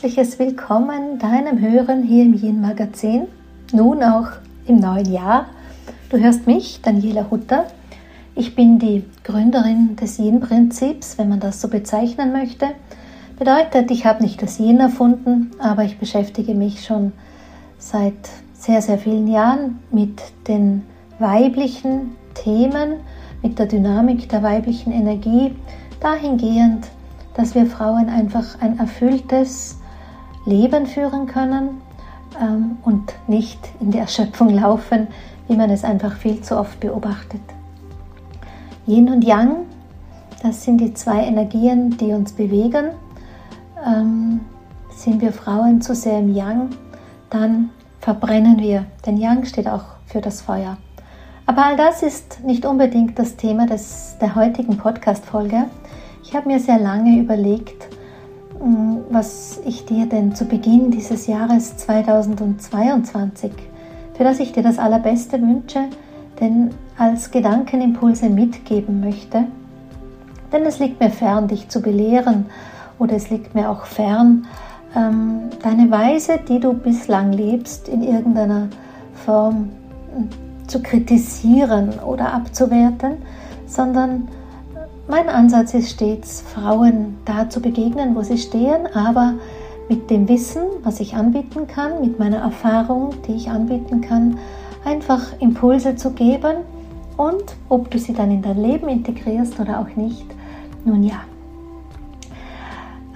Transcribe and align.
herzliches 0.00 0.38
Willkommen 0.38 1.18
deinem 1.18 1.60
Hören 1.60 2.02
hier 2.02 2.24
im 2.24 2.32
Yin 2.32 2.62
Magazin, 2.62 3.26
nun 3.70 4.02
auch 4.02 4.28
im 4.66 4.76
neuen 4.76 5.12
Jahr. 5.12 5.44
Du 6.08 6.16
hörst 6.16 6.46
mich, 6.46 6.80
Daniela 6.80 7.26
Hutter. 7.30 7.66
Ich 8.34 8.54
bin 8.54 8.78
die 8.78 9.04
Gründerin 9.24 9.96
des 9.96 10.18
Yin-Prinzips, 10.18 11.18
wenn 11.18 11.28
man 11.28 11.38
das 11.38 11.60
so 11.60 11.68
bezeichnen 11.68 12.32
möchte. 12.32 12.68
Bedeutet, 13.38 13.90
ich 13.90 14.06
habe 14.06 14.22
nicht 14.22 14.40
das 14.40 14.58
Yin 14.58 14.80
erfunden, 14.80 15.50
aber 15.58 15.84
ich 15.84 15.98
beschäftige 15.98 16.54
mich 16.54 16.82
schon 16.82 17.12
seit 17.76 18.30
sehr, 18.54 18.80
sehr 18.80 18.96
vielen 18.96 19.28
Jahren 19.28 19.80
mit 19.90 20.18
den 20.48 20.82
weiblichen 21.18 22.16
Themen, 22.32 23.00
mit 23.42 23.58
der 23.58 23.66
Dynamik 23.66 24.30
der 24.30 24.42
weiblichen 24.42 24.92
Energie, 24.92 25.54
dahingehend, 26.00 26.86
dass 27.34 27.54
wir 27.54 27.66
Frauen 27.66 28.08
einfach 28.08 28.62
ein 28.62 28.78
erfülltes 28.78 29.76
Leben 30.50 30.86
führen 30.86 31.26
können 31.26 31.80
ähm, 32.40 32.78
und 32.82 33.14
nicht 33.28 33.58
in 33.80 33.90
die 33.90 33.98
Erschöpfung 33.98 34.50
laufen, 34.50 35.06
wie 35.48 35.56
man 35.56 35.70
es 35.70 35.84
einfach 35.84 36.16
viel 36.16 36.42
zu 36.42 36.58
oft 36.58 36.78
beobachtet. 36.80 37.40
Yin 38.86 39.08
und 39.08 39.24
Yang, 39.24 39.66
das 40.42 40.64
sind 40.64 40.78
die 40.78 40.94
zwei 40.94 41.24
Energien, 41.24 41.96
die 41.96 42.12
uns 42.12 42.32
bewegen. 42.32 42.90
Ähm, 43.86 44.40
sind 44.90 45.22
wir 45.22 45.32
Frauen 45.32 45.80
zu 45.80 45.94
sehr 45.94 46.18
im 46.18 46.34
Yang, 46.34 46.70
dann 47.30 47.70
verbrennen 48.00 48.58
wir. 48.58 48.84
Denn 49.06 49.16
Yang 49.16 49.46
steht 49.46 49.68
auch 49.68 49.84
für 50.06 50.20
das 50.20 50.40
Feuer. 50.42 50.76
Aber 51.46 51.64
all 51.64 51.76
das 51.76 52.02
ist 52.02 52.44
nicht 52.44 52.64
unbedingt 52.64 53.18
das 53.18 53.36
Thema 53.36 53.66
des, 53.66 54.16
der 54.20 54.34
heutigen 54.34 54.76
Podcast-Folge. 54.76 55.64
Ich 56.22 56.34
habe 56.34 56.48
mir 56.48 56.60
sehr 56.60 56.78
lange 56.78 57.18
überlegt, 57.18 57.88
was 58.60 59.58
ich 59.64 59.86
dir 59.86 60.06
denn 60.06 60.34
zu 60.34 60.44
Beginn 60.44 60.90
dieses 60.90 61.26
Jahres 61.26 61.76
2022, 61.78 63.52
für 64.14 64.24
das 64.24 64.38
ich 64.38 64.52
dir 64.52 64.62
das 64.62 64.78
Allerbeste 64.78 65.40
wünsche, 65.40 65.86
denn 66.40 66.70
als 66.98 67.30
Gedankenimpulse 67.30 68.28
mitgeben 68.28 69.00
möchte. 69.00 69.44
Denn 70.52 70.62
es 70.64 70.78
liegt 70.78 71.00
mir 71.00 71.10
fern, 71.10 71.48
dich 71.48 71.68
zu 71.68 71.80
belehren 71.80 72.46
oder 72.98 73.16
es 73.16 73.30
liegt 73.30 73.54
mir 73.54 73.70
auch 73.70 73.84
fern, 73.84 74.46
ähm, 74.94 75.42
deine 75.62 75.90
Weise, 75.90 76.38
die 76.48 76.60
du 76.60 76.74
bislang 76.74 77.32
lebst, 77.32 77.88
in 77.88 78.02
irgendeiner 78.02 78.68
Form 79.24 79.70
mm, 80.16 80.68
zu 80.68 80.82
kritisieren 80.82 81.98
oder 82.00 82.32
abzuwerten, 82.34 83.18
sondern 83.66 84.28
mein 85.10 85.28
Ansatz 85.28 85.74
ist 85.74 85.90
stets, 85.90 86.42
Frauen 86.54 87.18
da 87.24 87.50
zu 87.50 87.60
begegnen, 87.60 88.14
wo 88.14 88.22
sie 88.22 88.38
stehen, 88.38 88.86
aber 88.94 89.34
mit 89.88 90.08
dem 90.08 90.28
Wissen, 90.28 90.62
was 90.84 91.00
ich 91.00 91.16
anbieten 91.16 91.66
kann, 91.66 92.00
mit 92.00 92.20
meiner 92.20 92.38
Erfahrung, 92.38 93.14
die 93.26 93.34
ich 93.34 93.50
anbieten 93.50 94.00
kann, 94.00 94.38
einfach 94.84 95.20
Impulse 95.40 95.96
zu 95.96 96.12
geben 96.12 96.58
und 97.16 97.56
ob 97.68 97.90
du 97.90 97.98
sie 97.98 98.14
dann 98.14 98.30
in 98.30 98.40
dein 98.40 98.62
Leben 98.62 98.88
integrierst 98.88 99.58
oder 99.58 99.80
auch 99.80 99.96
nicht, 99.96 100.26
nun 100.84 101.02
ja. 101.02 101.20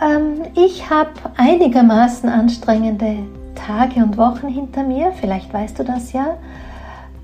Ähm, 0.02 0.42
ich 0.56 0.90
habe 0.90 1.10
einigermaßen 1.36 2.28
anstrengende 2.28 3.18
Tage 3.54 4.02
und 4.02 4.18
Wochen 4.18 4.48
hinter 4.48 4.82
mir, 4.82 5.12
vielleicht 5.12 5.54
weißt 5.54 5.78
du 5.78 5.84
das 5.84 6.12
ja. 6.12 6.36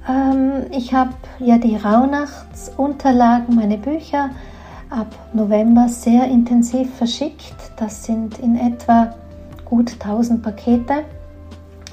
Ähm, 0.09 0.67
ich 0.71 0.95
habe 0.95 1.11
ja 1.41 1.59
die 1.59 1.77
Rauhnachtsunterlagen, 1.77 3.57
meine 3.57 3.77
Bücher, 3.77 4.31
ab 4.91 5.07
November 5.33 5.89
sehr 5.89 6.27
intensiv 6.27 6.93
verschickt. 6.97 7.55
Das 7.77 8.05
sind 8.05 8.39
in 8.39 8.57
etwa 8.57 9.15
gut 9.65 9.93
1000 9.93 10.43
Pakete, 10.43 11.05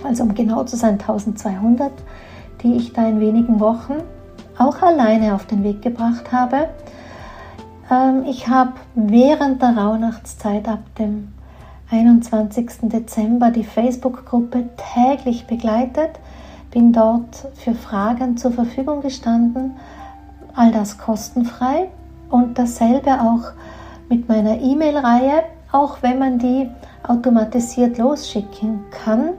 also 0.04 0.24
um 0.24 0.34
genau 0.34 0.64
zu 0.64 0.76
sein 0.76 0.94
1200, 0.94 1.92
die 2.64 2.76
ich 2.76 2.94
da 2.94 3.08
in 3.08 3.20
wenigen 3.20 3.60
Wochen 3.60 3.98
auch 4.58 4.82
alleine 4.82 5.36
auf 5.36 5.46
den 5.46 5.64
Weg 5.64 5.84
gebracht 5.84 6.32
habe. 6.32 6.70
Ähm, 7.92 8.24
ich 8.28 8.48
habe 8.48 8.74
während 8.96 9.62
der 9.62 9.78
Rauhnachtszeit 9.78 10.68
ab 10.68 10.80
dem 10.98 11.30
21. 11.92 12.90
Dezember 12.90 13.52
die 13.52 13.64
Facebook-Gruppe 13.64 14.70
täglich 14.96 15.46
begleitet, 15.46 16.20
bin 16.72 16.92
dort 16.92 17.48
für 17.54 17.76
Fragen 17.76 18.36
zur 18.38 18.52
Verfügung 18.52 19.02
gestanden, 19.02 19.78
all 20.54 20.72
das 20.72 20.98
kostenfrei 20.98 21.90
und 22.30 22.58
dasselbe 22.58 23.12
auch 23.22 23.52
mit 24.10 24.28
meiner 24.28 24.60
E-Mail-Reihe. 24.60 25.44
Auch 25.72 25.98
wenn 26.02 26.20
man 26.20 26.40
die 26.40 26.70
automatisiert 27.04 27.98
losschicken 27.98 28.86
kann, 28.92 29.32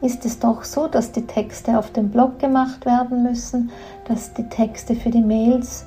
ist 0.00 0.24
es 0.24 0.38
doch 0.38 0.64
so, 0.64 0.88
dass 0.88 1.12
die 1.12 1.26
Texte 1.26 1.78
auf 1.78 1.92
dem 1.92 2.10
Blog 2.10 2.38
gemacht 2.38 2.86
werden 2.86 3.22
müssen, 3.22 3.70
dass 4.06 4.32
die 4.34 4.48
Texte 4.48 4.94
für 4.94 5.10
die 5.10 5.22
Mails 5.22 5.84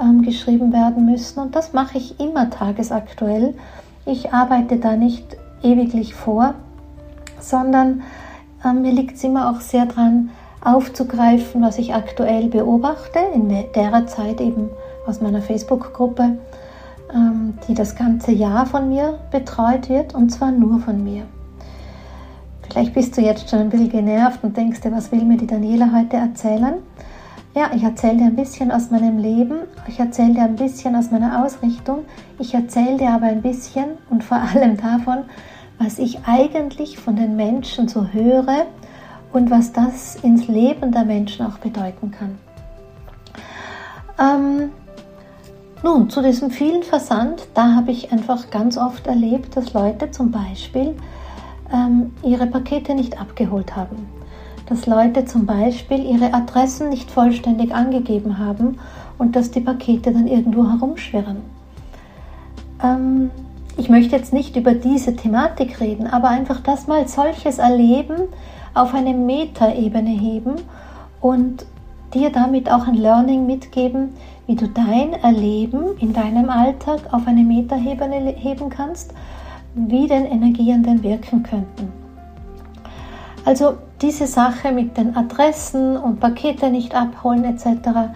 ähm, 0.00 0.22
geschrieben 0.22 0.72
werden 0.72 1.06
müssen. 1.06 1.40
Und 1.40 1.56
das 1.56 1.72
mache 1.72 1.98
ich 1.98 2.20
immer 2.20 2.50
tagesaktuell. 2.50 3.54
Ich 4.04 4.32
arbeite 4.32 4.76
da 4.76 4.96
nicht 4.96 5.36
ewiglich 5.62 6.14
vor, 6.14 6.54
sondern 7.40 8.02
äh, 8.64 8.72
mir 8.72 8.92
liegt 8.92 9.16
es 9.16 9.24
immer 9.24 9.50
auch 9.50 9.60
sehr 9.60 9.86
dran, 9.86 10.30
aufzugreifen, 10.62 11.62
was 11.62 11.78
ich 11.78 11.94
aktuell 11.94 12.48
beobachte, 12.48 13.20
in 13.34 13.48
der 13.48 14.06
Zeit 14.06 14.40
eben 14.40 14.70
aus 15.06 15.20
meiner 15.20 15.42
Facebook-Gruppe, 15.42 16.38
ähm, 17.14 17.54
die 17.68 17.74
das 17.74 17.94
ganze 17.94 18.32
Jahr 18.32 18.66
von 18.66 18.88
mir 18.88 19.18
betreut 19.30 19.88
wird 19.88 20.14
und 20.14 20.30
zwar 20.30 20.50
nur 20.50 20.80
von 20.80 21.02
mir. 21.02 21.22
Vielleicht 22.68 22.94
bist 22.94 23.16
du 23.16 23.20
jetzt 23.20 23.48
schon 23.48 23.60
ein 23.60 23.70
bisschen 23.70 23.90
genervt 23.90 24.40
und 24.42 24.56
denkst 24.56 24.80
dir, 24.80 24.92
was 24.92 25.12
will 25.12 25.24
mir 25.24 25.36
die 25.36 25.46
Daniela 25.46 25.92
heute 25.94 26.16
erzählen? 26.16 26.74
Ja, 27.54 27.70
ich 27.74 27.82
erzähle 27.82 28.18
dir 28.18 28.24
ein 28.24 28.36
bisschen 28.36 28.70
aus 28.70 28.90
meinem 28.90 29.18
Leben, 29.18 29.60
ich 29.88 29.98
erzähle 29.98 30.34
dir 30.34 30.42
ein 30.42 30.56
bisschen 30.56 30.94
aus 30.94 31.10
meiner 31.10 31.42
Ausrichtung, 31.42 32.00
ich 32.38 32.52
erzähle 32.52 32.98
dir 32.98 33.10
aber 33.10 33.26
ein 33.26 33.40
bisschen 33.40 33.92
und 34.10 34.22
vor 34.22 34.36
allem 34.36 34.76
davon, 34.76 35.24
was 35.78 35.98
ich 35.98 36.18
eigentlich 36.26 36.98
von 36.98 37.16
den 37.16 37.36
Menschen 37.36 37.88
so 37.88 38.08
höre 38.08 38.66
und 39.32 39.50
was 39.50 39.72
das 39.72 40.16
ins 40.16 40.48
Leben 40.48 40.92
der 40.92 41.04
Menschen 41.04 41.46
auch 41.46 41.58
bedeuten 41.58 42.10
kann. 42.10 42.38
Ähm, 44.18 44.70
nun, 45.82 46.10
zu 46.10 46.22
diesem 46.22 46.50
vielen 46.50 46.82
Versand, 46.82 47.46
da 47.54 47.74
habe 47.74 47.90
ich 47.90 48.12
einfach 48.12 48.50
ganz 48.50 48.78
oft 48.78 49.06
erlebt, 49.06 49.56
dass 49.56 49.72
Leute 49.72 50.10
zum 50.10 50.30
Beispiel 50.30 50.96
ähm, 51.72 52.12
ihre 52.22 52.46
Pakete 52.46 52.94
nicht 52.94 53.20
abgeholt 53.20 53.76
haben. 53.76 54.08
Dass 54.68 54.86
Leute 54.86 55.24
zum 55.26 55.46
Beispiel 55.46 56.04
ihre 56.04 56.34
Adressen 56.34 56.88
nicht 56.88 57.10
vollständig 57.10 57.74
angegeben 57.74 58.38
haben 58.38 58.78
und 59.18 59.36
dass 59.36 59.50
die 59.50 59.60
Pakete 59.60 60.12
dann 60.12 60.26
irgendwo 60.26 60.68
herumschwirren. 60.68 61.38
Ähm, 62.82 63.30
ich 63.76 63.88
möchte 63.88 64.16
jetzt 64.16 64.32
nicht 64.32 64.56
über 64.56 64.72
diese 64.72 65.14
Thematik 65.14 65.80
reden, 65.80 66.06
aber 66.06 66.28
einfach 66.28 66.60
das 66.60 66.86
mal 66.86 67.06
solches 67.06 67.58
Erleben 67.58 68.22
auf 68.74 68.94
eine 68.94 69.12
Metaebene 69.12 70.10
heben 70.10 70.54
und 71.20 71.66
dir 72.14 72.30
damit 72.30 72.70
auch 72.70 72.86
ein 72.86 72.94
Learning 72.94 73.46
mitgeben, 73.46 74.14
wie 74.46 74.54
du 74.54 74.68
dein 74.68 75.12
Erleben 75.12 75.96
in 75.98 76.12
deinem 76.12 76.50
Alltag 76.50 77.00
auf 77.12 77.26
eine 77.26 77.42
Metaebene 77.42 78.34
heben 78.36 78.70
kannst, 78.70 79.12
wie 79.74 80.06
denn 80.06 80.24
Energien 80.24 80.82
denn 80.82 81.02
wirken 81.02 81.42
könnten. 81.42 81.92
Also 83.44 83.74
diese 84.00 84.26
Sache 84.26 84.72
mit 84.72 84.96
den 84.96 85.16
Adressen 85.16 85.96
und 85.96 86.20
Pakete 86.20 86.70
nicht 86.70 86.94
abholen 86.94 87.44
etc., 87.44 88.10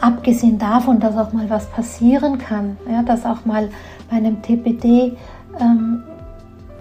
abgesehen 0.00 0.58
davon, 0.58 1.00
dass 1.00 1.16
auch 1.16 1.32
mal 1.32 1.50
was 1.50 1.66
passieren 1.70 2.38
kann, 2.38 2.76
ja, 2.90 3.02
dass 3.02 3.26
auch 3.26 3.44
mal 3.44 3.68
bei 4.10 4.16
einem 4.16 4.40
TPD 4.42 5.16
ähm, 5.60 6.04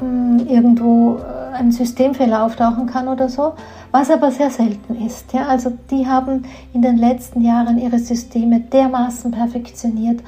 irgendwo 0.01 1.17
äh, 1.17 1.55
ein 1.55 1.71
Systemfehler 1.71 2.43
auftauchen 2.43 2.85
kann 2.87 3.07
oder 3.07 3.29
so, 3.29 3.53
was 3.91 4.11
aber 4.11 4.31
sehr 4.31 4.49
selten 4.49 5.03
ist. 5.05 5.33
Ja? 5.33 5.47
Also 5.47 5.71
die 5.89 6.07
haben 6.07 6.43
in 6.73 6.81
den 6.81 6.97
letzten 6.97 7.41
Jahren 7.41 7.77
ihre 7.77 7.99
Systeme 7.99 8.59
dermaßen 8.59 9.31
perfektioniert, 9.31 10.21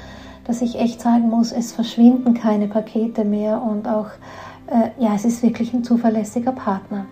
dass 0.45 0.61
ich 0.61 0.79
echt 0.79 1.01
sagen 1.01 1.29
muss, 1.29 1.51
es 1.51 1.71
verschwinden 1.71 2.33
keine 2.33 2.67
Pakete 2.67 3.23
mehr 3.23 3.61
und 3.61 3.87
auch, 3.87 4.07
äh, 4.67 4.89
ja, 5.03 5.13
es 5.13 5.25
ist 5.25 5.43
wirklich 5.43 5.73
ein 5.73 5.83
zuverlässiger 5.83 6.51
Partner. 6.51 7.05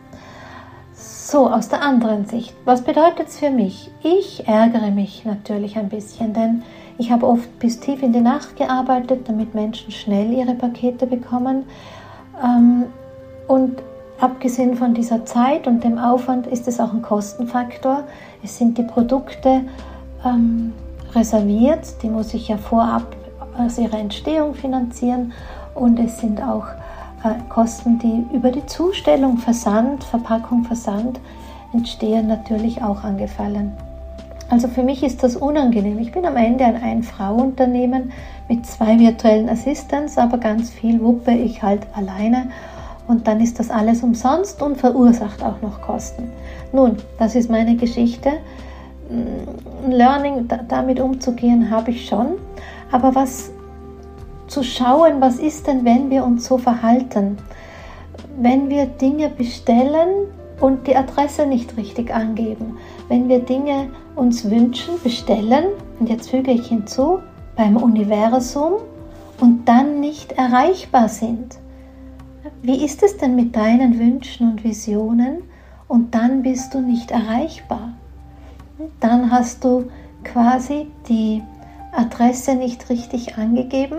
So, 0.94 1.50
aus 1.50 1.68
der 1.68 1.84
anderen 1.84 2.26
Sicht, 2.26 2.56
was 2.66 2.82
bedeutet 2.82 3.28
es 3.28 3.38
für 3.38 3.50
mich? 3.50 3.92
Ich 4.02 4.48
ärgere 4.48 4.92
mich 4.92 5.26
natürlich 5.26 5.78
ein 5.78 5.90
bisschen, 5.90 6.34
denn 6.34 6.64
ich 6.98 7.12
habe 7.12 7.28
oft 7.28 7.60
bis 7.60 7.80
tief 7.80 8.02
in 8.02 8.14
die 8.14 8.22
Nacht 8.22 8.56
gearbeitet, 8.56 9.28
damit 9.28 9.54
Menschen 9.54 9.92
schnell 9.92 10.32
ihre 10.32 10.56
Pakete 10.56 11.06
bekommen. 11.06 11.66
Ähm, 12.44 12.86
und 13.48 13.82
abgesehen 14.20 14.76
von 14.76 14.94
dieser 14.94 15.26
Zeit 15.26 15.68
und 15.68 15.84
dem 15.84 15.98
Aufwand 15.98 16.48
ist 16.48 16.68
es 16.68 16.80
auch 16.80 16.94
ein 16.94 17.02
Kostenfaktor. 17.02 18.04
Es 18.44 18.58
sind 18.58 18.78
die 18.78 18.84
Produkte 18.84 19.62
ähm, 20.26 20.74
reserviert, 21.14 22.02
die 22.02 22.10
muss 22.10 22.34
ich 22.34 22.48
ja 22.48 22.58
vorab 22.58 23.16
aus 23.58 23.78
ihrer 23.78 24.00
Entstehung 24.00 24.54
finanzieren 24.54 25.34
und 25.74 26.00
es 26.00 26.20
sind 26.20 26.42
auch 26.42 26.68
äh, 27.24 27.36
Kosten, 27.50 28.00
die 28.00 28.26
über 28.36 28.52
die 28.52 28.66
Zustellung, 28.66 29.38
Versand, 29.38 30.04
Verpackung, 30.04 30.64
Versand 30.64 31.20
entstehen, 31.74 32.28
natürlich 32.28 32.82
auch 32.84 33.04
angefallen. 33.04 33.74
Also 34.50 34.68
für 34.68 34.84
mich 34.84 35.04
ist 35.04 35.24
das 35.24 35.36
unangenehm. 35.36 36.00
Ich 36.00 36.12
bin 36.12 36.26
am 36.26 36.38
Ende 36.38 36.64
ein 36.64 36.82
Ein-Frau-Unternehmen 36.82 38.12
mit 38.48 38.66
zwei 38.66 38.98
virtuellen 39.00 39.50
Assistents, 39.50 40.18
aber 40.18 40.38
ganz 40.38 40.70
viel 40.70 41.02
wuppe 41.02 41.32
ich 41.32 41.62
halt 41.62 41.88
alleine 41.94 42.50
und 43.08 43.28
dann 43.28 43.40
ist 43.40 43.60
das 43.60 43.70
alles 43.70 44.04
umsonst 44.04 44.62
und 44.62 44.78
verursacht 44.78 45.42
auch 45.44 45.62
noch 45.62 45.82
Kosten. 45.82 46.30
Nun, 46.74 46.98
das 47.18 47.36
ist 47.36 47.50
meine 47.50 47.76
Geschichte. 47.76 48.34
Mm, 49.10 49.92
Learning, 49.92 50.48
damit 50.68 51.00
umzugehen, 51.00 51.72
habe 51.72 51.92
ich 51.92 52.06
schon. 52.06 52.34
Aber 52.92 53.16
was 53.16 53.52
zu 54.48 54.64
schauen, 54.64 55.20
was 55.20 55.40
ist 55.40 55.68
denn, 55.68 55.86
wenn 55.86 56.10
wir 56.10 56.26
uns 56.26 56.46
so 56.46 56.58
verhalten? 56.58 57.38
Wenn 58.40 58.70
wir 58.70 58.86
Dinge 58.86 59.30
bestellen 59.30 60.28
und 60.60 60.88
die 60.88 60.96
Adresse 60.96 61.46
nicht 61.46 61.78
richtig 61.78 62.14
angeben, 62.14 62.78
wenn 63.08 63.30
wir 63.30 63.40
Dinge 63.40 63.90
uns 64.16 64.50
wünschen, 64.50 64.96
bestellen, 65.04 65.66
und 66.00 66.10
jetzt 66.10 66.30
füge 66.30 66.52
ich 66.52 66.68
hinzu, 66.68 67.20
beim 67.58 67.76
Universum 67.76 68.74
und 69.42 69.68
dann 69.68 70.00
nicht 70.00 70.32
erreichbar 70.34 71.10
sind. 71.10 71.58
Wie 72.62 72.86
ist 72.86 73.04
es 73.04 73.18
denn 73.18 73.36
mit 73.36 73.56
deinen 73.56 74.00
Wünschen 74.00 74.50
und 74.50 74.64
Visionen 74.64 75.40
und 75.88 76.16
dann 76.16 76.44
bist 76.44 76.74
du 76.74 76.80
nicht 76.80 77.12
erreichbar? 77.12 77.94
Dann 79.00 79.32
hast 79.32 79.64
du 79.64 79.90
quasi 80.24 80.88
die 81.10 81.44
Adresse 81.92 82.56
nicht 82.56 82.90
richtig 82.90 83.38
angegeben 83.38 83.98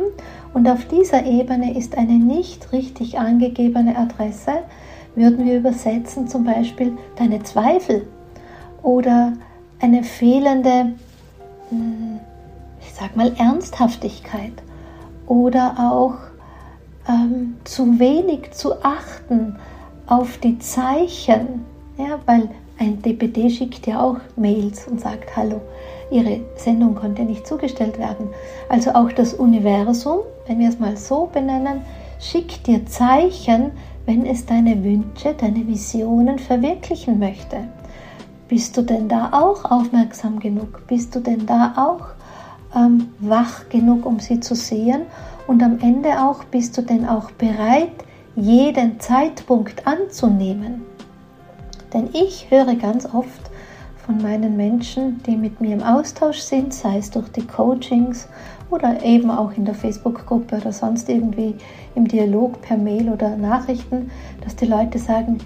und 0.55 0.69
auf 0.69 0.85
dieser 0.87 1.25
Ebene 1.27 1.77
ist 1.77 1.99
eine 1.99 2.15
nicht 2.15 2.73
richtig 2.73 3.19
angegebene 3.19 3.97
Adresse, 3.97 4.53
würden 5.15 5.45
wir 5.45 5.59
übersetzen 5.59 6.29
zum 6.29 6.45
Beispiel 6.45 6.97
deine 7.17 7.43
Zweifel 7.43 8.07
oder 8.83 9.33
eine 9.81 10.05
fehlende, 10.05 10.93
hm, 11.71 12.21
sag 12.99 13.17
mal, 13.17 13.33
Ernsthaftigkeit 13.39 14.53
oder 15.27 15.75
auch 15.79 16.15
ähm, 17.09 17.57
zu 17.65 17.99
wenig 17.99 18.51
zu 18.53 18.83
achten 18.83 19.57
auf 20.07 20.39
die 20.39 20.59
Zeichen, 20.59 21.65
ja, 21.97 22.19
weil 22.27 22.49
ein 22.79 23.03
DPD 23.03 23.51
schickt 23.51 23.87
ja 23.87 24.01
auch 24.03 24.19
Mails 24.37 24.87
und 24.87 25.01
sagt 25.01 25.37
Hallo, 25.37 25.61
Ihre 26.11 26.41
Sendung 26.57 26.95
konnte 26.95 27.23
nicht 27.23 27.47
zugestellt 27.47 27.99
werden. 27.99 28.29
Also 28.69 28.93
auch 28.93 29.13
das 29.13 29.35
Universum, 29.35 30.21
wenn 30.47 30.59
wir 30.59 30.69
es 30.69 30.79
mal 30.79 30.97
so 30.97 31.29
benennen, 31.33 31.83
schickt 32.21 32.67
dir 32.67 32.87
Zeichen, 32.87 33.73
wenn 34.07 34.25
es 34.25 34.47
deine 34.47 34.83
Wünsche, 34.83 35.35
deine 35.35 35.67
Visionen 35.67 36.39
verwirklichen 36.39 37.19
möchte. 37.19 37.59
Bist 38.49 38.77
du 38.77 38.83
denn 38.83 39.09
da 39.09 39.31
auch 39.33 39.71
aufmerksam 39.71 40.39
genug? 40.41 40.87
Bist 40.87 41.15
du 41.15 41.21
denn 41.21 41.45
da 41.45 41.75
auch 41.77 42.18
ähm, 42.75 43.09
wach 43.19 43.69
genug, 43.69 44.07
um 44.07 44.21
sie 44.21 44.41
zu 44.41 44.55
sehen? 44.55 45.03
Und 45.47 45.63
am 45.63 45.79
Ende 45.81 46.23
auch, 46.23 46.45
bist 46.45 46.77
du 46.77 46.83
denn 46.83 47.07
auch 47.09 47.31
bereit, 47.33 47.93
jeden 48.37 49.01
Zeitpunkt 49.01 49.87
anzunehmen? 49.87 50.83
Denn 51.93 52.11
ich 52.13 52.51
höre 52.51 52.75
ganz 52.75 53.07
oft 53.07 53.51
von 54.05 54.23
meinen 54.23 54.57
Menschen, 54.57 55.23
die 55.25 55.37
mit 55.37 55.61
mir 55.61 55.75
im 55.75 55.83
Austausch 55.83 56.39
sind, 56.39 56.73
sei 56.73 56.99
es 56.99 57.11
durch 57.11 57.29
die 57.31 57.47
Coachings 57.47 58.29
oder 58.71 59.03
eben 59.05 59.31
auch 59.31 59.53
in 59.57 59.65
der 59.65 59.75
Facebook-Gruppe 59.75 60.57
oder 60.57 60.73
sonst 60.73 61.09
irgendwie 61.09 61.55
im 61.95 62.07
Dialog 62.07 62.61
per 62.63 62.77
Mail 62.77 63.09
oder 63.09 63.37
Nachrichten, 63.37 64.11
dass 64.43 64.57
die 64.57 64.67
Leute 64.67 64.99
sagen, 64.99 65.39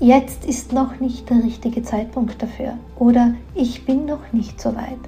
jetzt 0.00 0.44
ist 0.44 0.72
noch 0.72 1.00
nicht 1.00 1.28
der 1.30 1.42
richtige 1.42 1.82
Zeitpunkt 1.82 2.40
dafür 2.42 2.74
oder 2.98 3.34
ich 3.54 3.84
bin 3.84 4.06
noch 4.06 4.32
nicht 4.32 4.60
so 4.60 4.74
weit. 4.74 4.98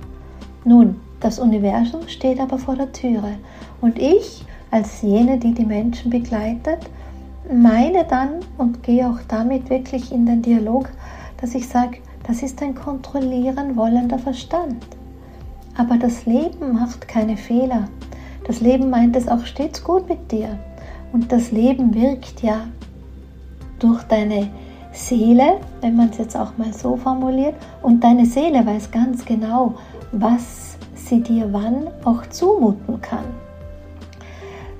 Nun, 0.64 0.96
das 1.20 1.38
Universum 1.38 2.08
steht 2.08 2.40
aber 2.40 2.58
vor 2.58 2.76
der 2.76 2.92
Türe 2.92 3.34
und 3.80 3.98
ich 3.98 4.44
als 4.70 5.02
jene, 5.02 5.38
die 5.38 5.52
die 5.52 5.64
Menschen 5.64 6.10
begleitet, 6.10 6.78
meine 7.52 8.04
dann 8.04 8.40
und 8.58 8.82
gehe 8.82 9.08
auch 9.08 9.18
damit 9.28 9.70
wirklich 9.70 10.12
in 10.12 10.26
den 10.26 10.42
Dialog, 10.42 10.88
dass 11.40 11.54
ich 11.54 11.68
sage, 11.68 11.98
das 12.26 12.42
ist 12.42 12.62
ein 12.62 12.74
kontrollieren 12.74 13.76
wollender 13.76 14.18
Verstand. 14.18 14.86
Aber 15.76 15.96
das 15.96 16.26
Leben 16.26 16.74
macht 16.74 17.08
keine 17.08 17.36
Fehler. 17.36 17.88
Das 18.46 18.60
Leben 18.60 18.90
meint 18.90 19.16
es 19.16 19.28
auch 19.28 19.44
stets 19.44 19.82
gut 19.82 20.08
mit 20.08 20.30
dir. 20.30 20.58
Und 21.12 21.32
das 21.32 21.50
Leben 21.50 21.94
wirkt 21.94 22.42
ja 22.42 22.66
durch 23.78 24.02
deine 24.04 24.48
Seele, 24.92 25.58
wenn 25.80 25.96
man 25.96 26.10
es 26.10 26.18
jetzt 26.18 26.36
auch 26.36 26.56
mal 26.56 26.72
so 26.72 26.96
formuliert, 26.96 27.54
und 27.82 28.04
deine 28.04 28.26
Seele 28.26 28.64
weiß 28.64 28.90
ganz 28.90 29.24
genau, 29.24 29.74
was 30.12 30.69
sie 31.10 31.20
dir 31.20 31.52
wann 31.52 31.88
auch 32.04 32.24
zumuten 32.30 33.00
kann. 33.02 33.24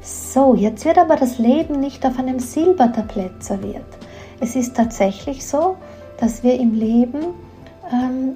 So, 0.00 0.55
jetzt 0.55 0.85
wird 0.85 0.97
aber 0.97 1.17
das 1.17 1.38
Leben 1.38 1.79
nicht 1.81 2.06
auf 2.06 2.19
einem 2.19 2.38
Silbertablett 2.38 3.44
serviert. 3.44 3.85
Es 4.41 4.56
ist 4.56 4.75
tatsächlich 4.75 5.47
so, 5.47 5.77
dass 6.19 6.43
wir 6.43 6.59
im 6.59 6.73
Leben 6.73 7.35
ähm, 7.93 8.35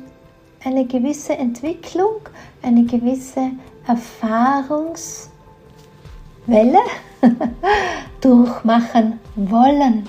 eine 0.63 0.85
gewisse 0.85 1.39
Entwicklung, 1.39 2.17
eine 2.63 2.85
gewisse 2.85 3.53
Erfahrungswelle 3.87 5.31
durchmachen 8.21 9.21
wollen. 9.37 10.09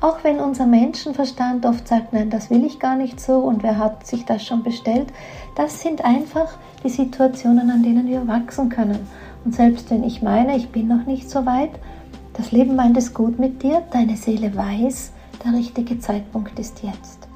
Auch 0.00 0.24
wenn 0.24 0.40
unser 0.40 0.66
Menschenverstand 0.66 1.64
oft 1.64 1.86
sagt, 1.86 2.12
nein, 2.12 2.28
das 2.28 2.50
will 2.50 2.64
ich 2.64 2.80
gar 2.80 2.96
nicht 2.96 3.20
so 3.20 3.38
und 3.38 3.62
wer 3.62 3.78
hat 3.78 4.06
sich 4.06 4.24
das 4.24 4.44
schon 4.44 4.64
bestellt, 4.64 5.06
das 5.54 5.80
sind 5.80 6.04
einfach 6.04 6.58
die 6.82 6.88
Situationen, 6.88 7.70
an 7.70 7.82
denen 7.82 8.06
wir 8.06 8.26
wachsen 8.26 8.68
können. 8.68 8.98
Und 9.44 9.54
selbst 9.54 9.90
wenn 9.90 10.04
ich 10.04 10.22
meine, 10.22 10.56
ich 10.56 10.70
bin 10.70 10.88
noch 10.88 11.06
nicht 11.06 11.28
so 11.30 11.46
weit, 11.46 11.70
das 12.34 12.52
Leben 12.52 12.76
meint 12.76 12.96
es 12.96 13.12
gut 13.12 13.38
mit 13.38 13.62
dir, 13.62 13.82
deine 13.92 14.16
Seele 14.16 14.54
weiß, 14.54 15.12
der 15.44 15.52
richtige 15.52 15.98
Zeitpunkt 15.98 16.58
ist 16.58 16.82
jetzt. 16.82 17.28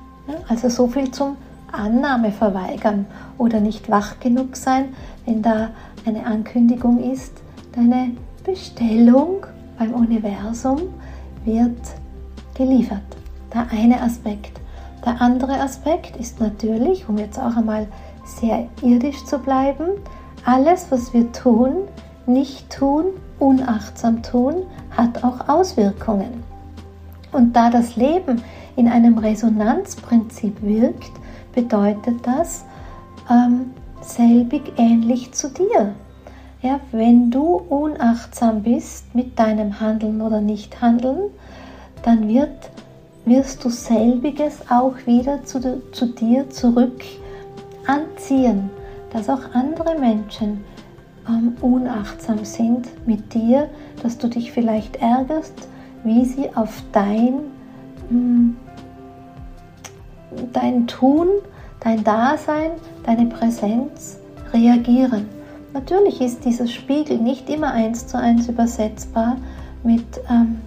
Also 0.48 0.68
so 0.68 0.86
viel 0.86 1.10
zum 1.10 1.36
Annahme 1.72 2.32
verweigern 2.32 3.06
oder 3.38 3.60
nicht 3.60 3.90
wach 3.90 4.18
genug 4.20 4.56
sein, 4.56 4.94
wenn 5.24 5.42
da 5.42 5.70
eine 6.06 6.24
Ankündigung 6.24 7.02
ist, 7.12 7.32
deine 7.74 8.12
Bestellung 8.44 9.44
beim 9.78 9.92
Universum 9.92 10.80
wird 11.44 11.80
geliefert. 12.54 13.02
Der 13.52 13.66
eine 13.70 14.00
Aspekt. 14.00 14.60
Der 15.04 15.20
andere 15.20 15.60
Aspekt 15.60 16.16
ist 16.16 16.40
natürlich, 16.40 17.08
um 17.08 17.18
jetzt 17.18 17.38
auch 17.38 17.56
einmal 17.56 17.86
sehr 18.26 18.68
irdisch 18.82 19.24
zu 19.24 19.38
bleiben, 19.38 19.88
alles, 20.44 20.90
was 20.90 21.14
wir 21.14 21.32
tun, 21.32 21.88
nicht 22.26 22.70
tun, 22.70 23.06
unachtsam 23.38 24.22
tun, 24.22 24.64
hat 24.90 25.24
auch 25.24 25.48
Auswirkungen. 25.48 26.42
Und 27.32 27.54
da 27.54 27.70
das 27.70 27.96
Leben 27.96 28.42
in 28.76 28.88
einem 28.88 29.18
Resonanzprinzip 29.18 30.62
wirkt, 30.62 31.12
bedeutet 31.54 32.26
das 32.26 32.64
ähm, 33.30 33.72
selbig 34.00 34.72
ähnlich 34.76 35.32
zu 35.32 35.50
dir. 35.50 35.94
Ja, 36.62 36.80
wenn 36.92 37.30
du 37.30 37.60
unachtsam 37.68 38.62
bist 38.62 39.14
mit 39.14 39.38
deinem 39.38 39.80
Handeln 39.80 40.20
oder 40.20 40.40
Nichthandeln, 40.40 41.30
dann 42.02 42.28
wird, 42.28 42.70
wirst 43.24 43.64
du 43.64 43.68
selbiges 43.68 44.62
auch 44.70 44.94
wieder 45.06 45.44
zu, 45.44 45.82
zu 45.92 46.06
dir 46.06 46.48
zurück 46.50 47.02
anziehen, 47.86 48.70
dass 49.12 49.28
auch 49.28 49.54
andere 49.54 49.98
Menschen 49.98 50.64
ähm, 51.28 51.56
unachtsam 51.60 52.44
sind 52.44 52.88
mit 53.06 53.34
dir, 53.34 53.68
dass 54.02 54.18
du 54.18 54.28
dich 54.28 54.52
vielleicht 54.52 54.96
ärgerst, 54.96 55.68
wie 56.04 56.24
sie 56.24 56.54
auf 56.54 56.82
dein, 56.92 57.40
hm, 58.08 58.56
dein 60.52 60.86
Tun, 60.86 61.28
dein 61.80 62.04
Dasein, 62.04 62.72
deine 63.04 63.26
Präsenz 63.26 64.18
reagieren. 64.52 65.26
Natürlich 65.72 66.20
ist 66.20 66.44
dieser 66.44 66.66
Spiegel 66.66 67.18
nicht 67.18 67.50
immer 67.50 67.72
eins 67.72 68.06
zu 68.06 68.18
eins 68.18 68.48
übersetzbar 68.48 69.36
mit, 69.82 70.04
ähm, 70.30 70.58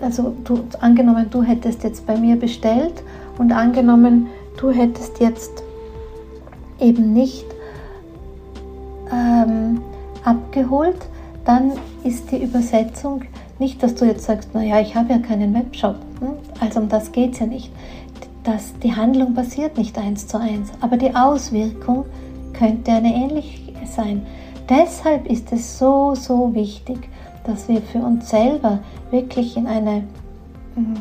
also 0.00 0.34
du, 0.44 0.64
angenommen, 0.80 1.26
du 1.30 1.42
hättest 1.42 1.84
jetzt 1.84 2.06
bei 2.06 2.16
mir 2.16 2.36
bestellt 2.36 3.02
und 3.38 3.52
angenommen, 3.52 4.26
du 4.56 4.70
hättest 4.70 5.20
jetzt 5.20 5.62
eben 6.80 7.12
nicht 7.12 7.46
ähm, 9.12 9.80
abgeholt, 10.24 10.96
dann 11.44 11.72
ist 12.02 12.30
die 12.30 12.42
Übersetzung 12.42 13.22
nicht, 13.58 13.82
dass 13.82 13.94
du 13.94 14.04
jetzt 14.04 14.24
sagst, 14.24 14.54
naja, 14.54 14.80
ich 14.80 14.96
habe 14.96 15.12
ja 15.12 15.18
keinen 15.18 15.54
Webshop. 15.54 15.96
Hm? 16.20 16.34
Also 16.60 16.80
um 16.80 16.88
das 16.88 17.12
geht 17.12 17.34
es 17.34 17.40
ja 17.40 17.46
nicht. 17.46 17.70
Das, 18.42 18.72
die 18.82 18.94
Handlung 18.94 19.34
passiert 19.34 19.78
nicht 19.78 19.96
eins 19.98 20.26
zu 20.26 20.38
eins, 20.38 20.70
aber 20.80 20.96
die 20.96 21.14
Auswirkung 21.14 22.04
könnte 22.52 22.92
eine 22.92 23.14
ähnliche 23.14 23.64
sein. 23.94 24.26
Deshalb 24.68 25.26
ist 25.30 25.52
es 25.52 25.78
so, 25.78 26.14
so 26.14 26.54
wichtig, 26.54 27.08
dass 27.44 27.68
wir 27.68 27.82
für 27.82 27.98
uns 27.98 28.30
selber 28.30 28.80
wirklich 29.10 29.56
in 29.56 29.66
eine 29.66 30.04
hm, 30.74 30.94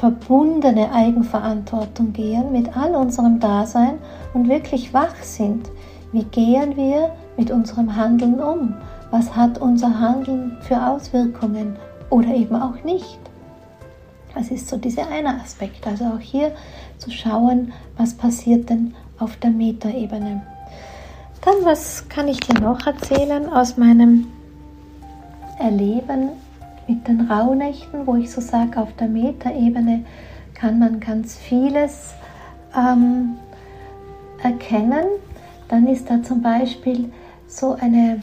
verbundene 0.00 0.90
Eigenverantwortung 0.94 2.14
gehen 2.14 2.52
mit 2.52 2.74
all 2.74 2.94
unserem 2.94 3.38
Dasein 3.38 3.98
und 4.32 4.48
wirklich 4.48 4.94
wach 4.94 5.14
sind. 5.22 5.68
Wie 6.12 6.24
gehen 6.24 6.74
wir 6.74 7.12
mit 7.36 7.50
unserem 7.50 7.94
Handeln 7.94 8.40
um? 8.40 8.74
Was 9.10 9.36
hat 9.36 9.58
unser 9.58 10.00
Handeln 10.00 10.56
für 10.62 10.82
Auswirkungen 10.82 11.76
oder 12.08 12.28
eben 12.28 12.56
auch 12.56 12.82
nicht? 12.82 13.18
Das 14.34 14.50
ist 14.50 14.68
so 14.68 14.78
dieser 14.78 15.06
eine 15.08 15.38
Aspekt. 15.38 15.86
Also 15.86 16.04
auch 16.06 16.20
hier 16.20 16.52
zu 16.96 17.10
schauen, 17.10 17.74
was 17.98 18.14
passiert 18.14 18.70
denn 18.70 18.94
auf 19.18 19.36
der 19.36 19.50
Metaebene. 19.50 20.40
Dann, 21.44 21.56
was 21.64 22.08
kann 22.08 22.26
ich 22.26 22.40
dir 22.40 22.58
noch 22.58 22.86
erzählen 22.86 23.52
aus 23.52 23.76
meinem 23.76 24.28
Erleben 25.58 26.30
mit 26.90 27.06
den 27.06 27.20
Rauhnächten, 27.30 28.04
wo 28.04 28.16
ich 28.16 28.32
so 28.32 28.40
sage, 28.40 28.80
auf 28.80 28.92
der 28.96 29.06
Metaebene 29.06 30.04
kann 30.54 30.80
man 30.80 30.98
ganz 30.98 31.36
vieles 31.36 32.14
ähm, 32.76 33.36
erkennen. 34.42 35.04
Dann 35.68 35.86
ist 35.86 36.10
da 36.10 36.20
zum 36.20 36.42
Beispiel 36.42 37.12
so 37.46 37.76
eine 37.80 38.22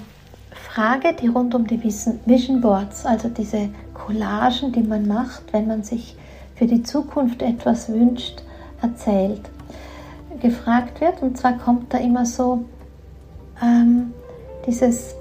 Frage, 0.51 1.13
die 1.13 1.27
rund 1.27 1.55
um 1.55 1.65
die 1.65 1.81
Vision 1.81 2.59
Boards, 2.59 3.05
also 3.05 3.29
diese 3.29 3.69
Collagen, 3.93 4.73
die 4.73 4.83
man 4.83 5.07
macht, 5.07 5.53
wenn 5.53 5.67
man 5.67 5.83
sich 5.83 6.17
für 6.55 6.65
die 6.65 6.83
Zukunft 6.83 7.41
etwas 7.41 7.87
wünscht, 7.87 8.43
erzählt, 8.81 9.49
gefragt 10.41 10.99
wird. 10.99 11.21
Und 11.21 11.37
zwar 11.37 11.57
kommt 11.57 11.93
da 11.93 11.99
immer 11.99 12.25
so 12.25 12.65
ähm, 13.63 14.13
dieses 14.65 15.15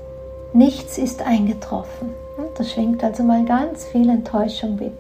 Nichts 0.53 0.99
ist 0.99 1.23
eingetroffen. 1.23 2.26
Das 2.57 2.73
schwingt 2.73 3.03
also 3.03 3.23
mal 3.23 3.45
ganz 3.45 3.85
viel 3.85 4.09
Enttäuschung 4.09 4.77
mit. 4.77 4.97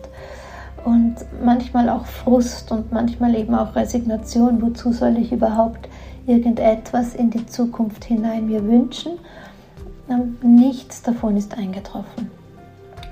Und 0.84 1.16
manchmal 1.44 1.88
auch 1.88 2.06
Frust 2.06 2.70
und 2.70 2.92
manchmal 2.92 3.34
eben 3.34 3.54
auch 3.54 3.74
Resignation. 3.74 4.62
Wozu 4.62 4.92
soll 4.92 5.16
ich 5.16 5.32
überhaupt 5.32 5.88
irgendetwas 6.26 7.14
in 7.14 7.30
die 7.30 7.46
Zukunft 7.46 8.04
hinein 8.04 8.46
mir 8.46 8.64
wünschen? 8.64 9.12
Ähm, 10.08 10.36
nichts 10.42 11.02
davon 11.02 11.36
ist 11.36 11.56
eingetroffen. 11.58 12.30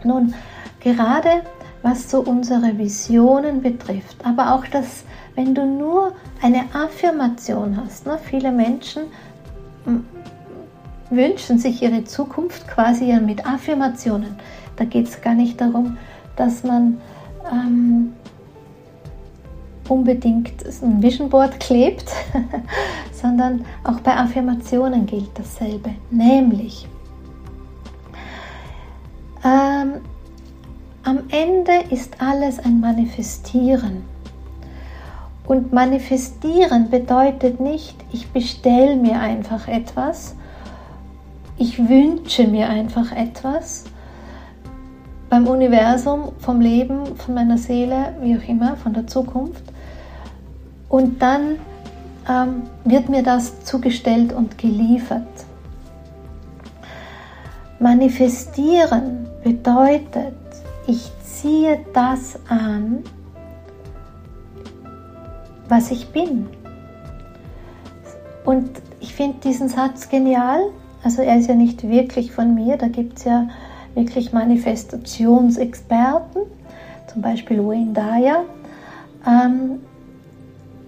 Nun, 0.04 0.34
gerade 0.80 1.42
was 1.82 2.10
so 2.10 2.20
unsere 2.20 2.78
Visionen 2.78 3.60
betrifft, 3.60 4.16
aber 4.24 4.54
auch 4.54 4.64
das, 4.66 5.04
wenn 5.34 5.54
du 5.54 5.66
nur 5.66 6.12
eine 6.40 6.64
Affirmation 6.72 7.76
hast, 7.76 8.06
ne? 8.06 8.18
viele 8.22 8.52
Menschen 8.52 9.02
wünschen 11.16 11.58
sich 11.58 11.82
ihre 11.82 12.04
Zukunft 12.04 12.68
quasi 12.68 13.06
ja 13.06 13.20
mit 13.20 13.46
Affirmationen. 13.46 14.36
Da 14.76 14.84
geht 14.84 15.08
es 15.08 15.20
gar 15.20 15.34
nicht 15.34 15.60
darum, 15.60 15.96
dass 16.36 16.64
man 16.64 16.98
ähm, 17.50 18.12
unbedingt 19.88 20.52
ein 20.82 21.02
Vision 21.02 21.28
Board 21.28 21.60
klebt, 21.60 22.10
sondern 23.12 23.64
auch 23.84 24.00
bei 24.00 24.16
Affirmationen 24.16 25.06
gilt 25.06 25.30
dasselbe. 25.34 25.90
Nämlich, 26.10 26.86
ähm, 29.44 30.00
am 31.04 31.18
Ende 31.28 31.72
ist 31.90 32.20
alles 32.20 32.58
ein 32.58 32.80
Manifestieren. 32.80 34.04
Und 35.46 35.74
manifestieren 35.74 36.88
bedeutet 36.88 37.60
nicht, 37.60 37.96
ich 38.12 38.30
bestelle 38.30 38.96
mir 38.96 39.20
einfach 39.20 39.68
etwas, 39.68 40.34
ich 41.56 41.78
wünsche 41.78 42.46
mir 42.46 42.68
einfach 42.68 43.12
etwas 43.12 43.84
beim 45.30 45.46
Universum, 45.46 46.32
vom 46.38 46.60
Leben, 46.60 47.16
von 47.16 47.34
meiner 47.34 47.58
Seele, 47.58 48.14
wie 48.20 48.36
auch 48.36 48.48
immer, 48.48 48.76
von 48.76 48.92
der 48.92 49.06
Zukunft. 49.06 49.64
Und 50.88 51.20
dann 51.22 51.58
ähm, 52.28 52.62
wird 52.84 53.08
mir 53.08 53.22
das 53.22 53.64
zugestellt 53.64 54.32
und 54.32 54.58
geliefert. 54.58 55.26
Manifestieren 57.78 59.26
bedeutet, 59.42 60.34
ich 60.86 61.10
ziehe 61.22 61.84
das 61.92 62.38
an, 62.48 63.02
was 65.68 65.90
ich 65.90 66.08
bin. 66.08 66.46
Und 68.44 68.70
ich 69.00 69.14
finde 69.14 69.38
diesen 69.40 69.68
Satz 69.68 70.08
genial, 70.08 70.70
also 71.04 71.22
er 71.22 71.38
ist 71.38 71.48
ja 71.48 71.54
nicht 71.54 71.86
wirklich 71.86 72.32
von 72.32 72.54
mir, 72.54 72.78
da 72.78 72.88
gibt 72.88 73.18
es 73.18 73.24
ja 73.24 73.48
wirklich 73.94 74.32
Manifestationsexperten, 74.32 76.42
zum 77.12 77.22
Beispiel 77.22 77.58
Wayne 77.58 77.92
Dyer. 77.92 78.44
Ähm, 79.26 79.80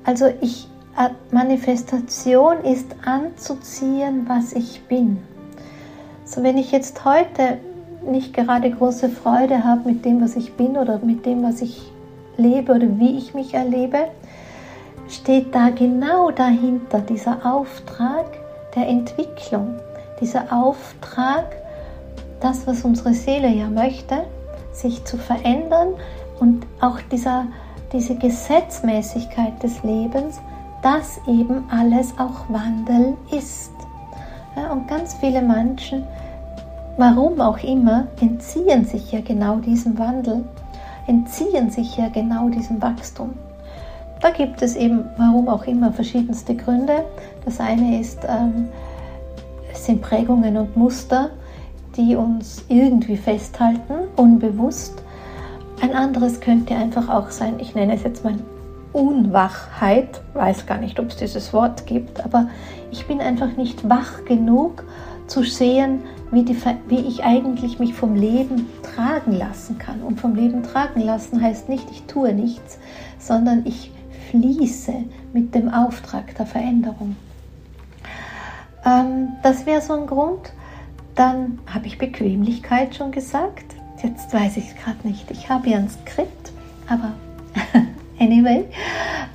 also 0.04 0.28
ich, 0.40 0.68
äh, 0.96 1.11
Manifestation 1.30 2.64
ist 2.64 2.87
anzuziehen, 3.04 4.25
was 4.26 4.54
ich 4.54 4.80
bin. 4.88 5.18
So 6.25 6.42
wenn 6.42 6.56
ich 6.56 6.73
jetzt 6.73 7.04
heute 7.04 7.58
nicht 8.11 8.32
gerade 8.32 8.70
große 8.70 9.11
Freude 9.11 9.64
habe 9.64 9.90
mit 9.90 10.06
dem, 10.06 10.23
was 10.23 10.37
ich 10.37 10.54
bin 10.54 10.78
oder 10.78 10.99
mit 10.99 11.26
dem, 11.26 11.42
was 11.42 11.61
ich 11.61 11.92
lebe 12.38 12.73
oder 12.73 12.99
wie 12.99 13.18
ich 13.18 13.35
mich 13.35 13.52
erlebe, 13.52 13.99
steht 15.08 15.54
da 15.54 15.68
genau 15.68 16.30
dahinter 16.30 17.00
dieser 17.00 17.44
Auftrag 17.44 18.25
der 18.75 18.88
Entwicklung 18.88 19.75
dieser 20.20 20.52
Auftrag, 20.52 21.44
das, 22.40 22.66
was 22.66 22.82
unsere 22.82 23.14
Seele 23.14 23.49
ja 23.49 23.68
möchte, 23.68 24.25
sich 24.73 25.04
zu 25.04 25.16
verändern 25.16 25.94
und 26.40 26.66
auch 26.80 27.00
dieser, 27.11 27.46
diese 27.92 28.14
Gesetzmäßigkeit 28.14 29.62
des 29.62 29.82
Lebens, 29.82 30.40
dass 30.82 31.18
eben 31.26 31.64
alles 31.70 32.12
auch 32.18 32.49
Wandel 32.49 33.16
ist. 33.30 33.73
Ja, 34.56 34.70
und 34.70 34.88
ganz 34.88 35.14
viele 35.14 35.42
Menschen, 35.42 36.04
warum 36.96 37.40
auch 37.40 37.58
immer, 37.58 38.06
entziehen 38.20 38.85
sich 38.85 39.12
ja 39.12 39.20
genau 39.20 39.56
diesem 39.56 39.99
Wandel, 39.99 40.44
entziehen 41.06 41.70
sich 41.70 41.96
ja 41.96 42.08
genau 42.08 42.49
diesem 42.49 42.80
Wachstum. 42.80 43.35
Da 44.20 44.30
gibt 44.30 44.62
es 44.62 44.76
eben, 44.76 45.04
warum 45.18 45.49
auch 45.49 45.64
immer, 45.64 45.92
verschiedenste 45.92 46.54
Gründe. 46.54 47.04
Das 47.44 47.61
eine 47.61 48.00
ist, 48.00 48.20
ähm, 48.26 48.68
sind 49.87 50.02
Prägungen 50.02 50.57
und 50.57 50.76
Muster, 50.76 51.31
die 51.97 52.16
uns 52.16 52.64
irgendwie 52.69 53.16
festhalten, 53.16 53.95
unbewusst. 54.16 55.02
Ein 55.81 55.95
anderes 55.95 56.40
könnte 56.40 56.75
einfach 56.75 57.09
auch 57.09 57.31
sein, 57.31 57.55
ich 57.59 57.75
nenne 57.75 57.95
es 57.95 58.02
jetzt 58.02 58.25
mal 58.25 58.35
Unwachheit, 58.93 60.23
weiß 60.35 60.66
gar 60.66 60.78
nicht, 60.78 60.99
ob 60.99 61.09
es 61.09 61.16
dieses 61.16 61.52
Wort 61.52 61.87
gibt, 61.87 62.25
aber 62.25 62.49
ich 62.90 63.07
bin 63.07 63.21
einfach 63.21 63.57
nicht 63.57 63.88
wach 63.88 64.25
genug 64.25 64.85
zu 65.26 65.43
sehen, 65.43 66.00
wie, 66.31 66.45
die, 66.45 66.57
wie 66.88 67.00
ich 67.00 67.25
eigentlich 67.25 67.78
mich 67.78 67.95
vom 67.95 68.14
Leben 68.14 68.66
tragen 68.83 69.33
lassen 69.33 69.78
kann. 69.78 70.02
Und 70.02 70.21
vom 70.21 70.35
Leben 70.35 70.62
tragen 70.62 71.00
lassen 71.00 71.43
heißt 71.43 71.69
nicht, 71.69 71.90
ich 71.90 72.05
tue 72.05 72.33
nichts, 72.33 72.78
sondern 73.19 73.66
ich 73.66 73.93
fließe 74.31 74.95
mit 75.33 75.55
dem 75.55 75.69
Auftrag 75.69 76.35
der 76.37 76.47
Veränderung. 76.47 77.16
Ähm, 78.87 79.33
das 79.43 79.66
wäre 79.66 79.81
so 79.81 79.95
ein 79.95 80.07
Grund. 80.07 80.52
Dann 81.14 81.59
habe 81.66 81.87
ich 81.87 81.99
Bequemlichkeit 81.99 82.95
schon 82.95 83.11
gesagt. 83.11 83.64
Jetzt 84.02 84.33
weiß 84.33 84.59
ich 84.59 84.69
es 84.69 84.76
gerade 84.76 85.07
nicht. 85.07 85.31
Ich 85.31 85.49
habe 85.49 85.71
ja 85.71 85.78
ein 85.78 85.88
Skript, 85.88 86.52
aber 86.87 87.12
anyway, 88.21 88.64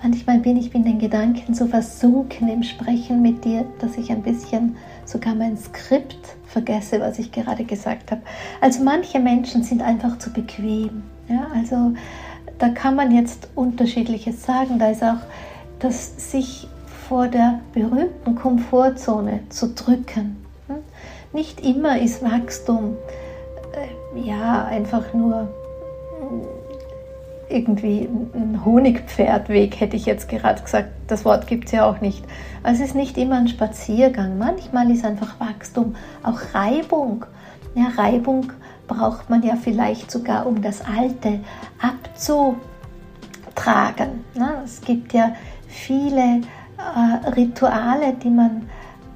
manchmal 0.03 0.37
bin 0.37 0.57
ich 0.57 0.73
in 0.73 0.83
den 0.83 0.99
Gedanken 0.99 1.53
so 1.53 1.65
versunken 1.65 2.47
im 2.47 2.63
Sprechen 2.63 3.21
mit 3.21 3.43
dir, 3.43 3.65
dass 3.79 3.97
ich 3.97 4.11
ein 4.11 4.21
bisschen 4.21 4.77
sogar 5.05 5.33
mein 5.33 5.57
Skript 5.57 6.35
vergesse, 6.45 6.99
was 6.99 7.17
ich 7.17 7.31
gerade 7.31 7.63
gesagt 7.63 8.11
habe. 8.11 8.21
Also 8.61 8.83
manche 8.83 9.19
Menschen 9.19 9.63
sind 9.63 9.81
einfach 9.81 10.19
zu 10.19 10.31
bequem. 10.31 11.03
Ja? 11.27 11.47
Also 11.55 11.93
da 12.59 12.69
kann 12.69 12.95
man 12.95 13.11
jetzt 13.11 13.49
unterschiedliches 13.55 14.43
sagen. 14.43 14.77
Da 14.77 14.91
ist 14.91 15.03
auch 15.03 15.21
das 15.79 16.31
sich 16.31 16.67
vor 17.11 17.27
der 17.27 17.59
berühmten 17.73 18.35
Komfortzone 18.35 19.41
zu 19.49 19.73
drücken. 19.73 20.37
Hm? 20.67 20.77
Nicht 21.33 21.59
immer 21.59 21.99
ist 21.99 22.23
Wachstum 22.23 22.95
äh, 23.73 24.29
ja 24.29 24.63
einfach 24.63 25.13
nur 25.13 25.49
hm, 26.21 26.41
irgendwie 27.49 28.07
ein 28.33 28.63
Honigpferdweg, 28.63 29.77
hätte 29.81 29.97
ich 29.97 30.05
jetzt 30.05 30.29
gerade 30.29 30.63
gesagt. 30.63 30.87
Das 31.07 31.25
Wort 31.25 31.47
gibt 31.47 31.65
es 31.65 31.73
ja 31.73 31.85
auch 31.85 31.99
nicht. 31.99 32.23
Also 32.63 32.81
es 32.81 32.91
ist 32.91 32.95
nicht 32.95 33.17
immer 33.17 33.39
ein 33.39 33.49
Spaziergang. 33.49 34.37
Manchmal 34.37 34.89
ist 34.89 35.03
einfach 35.03 35.37
Wachstum 35.37 35.95
auch 36.23 36.39
Reibung. 36.53 37.25
Ja, 37.75 37.89
Reibung 38.01 38.53
braucht 38.87 39.29
man 39.29 39.43
ja 39.43 39.57
vielleicht 39.57 40.09
sogar, 40.11 40.47
um 40.47 40.61
das 40.61 40.79
Alte 40.85 41.41
abzutragen. 41.81 42.55
Es 44.63 44.79
gibt 44.79 45.11
ja 45.11 45.33
viele 45.67 46.39
äh, 46.95 47.29
Rituale, 47.29 48.13
die 48.21 48.29
man 48.29 48.63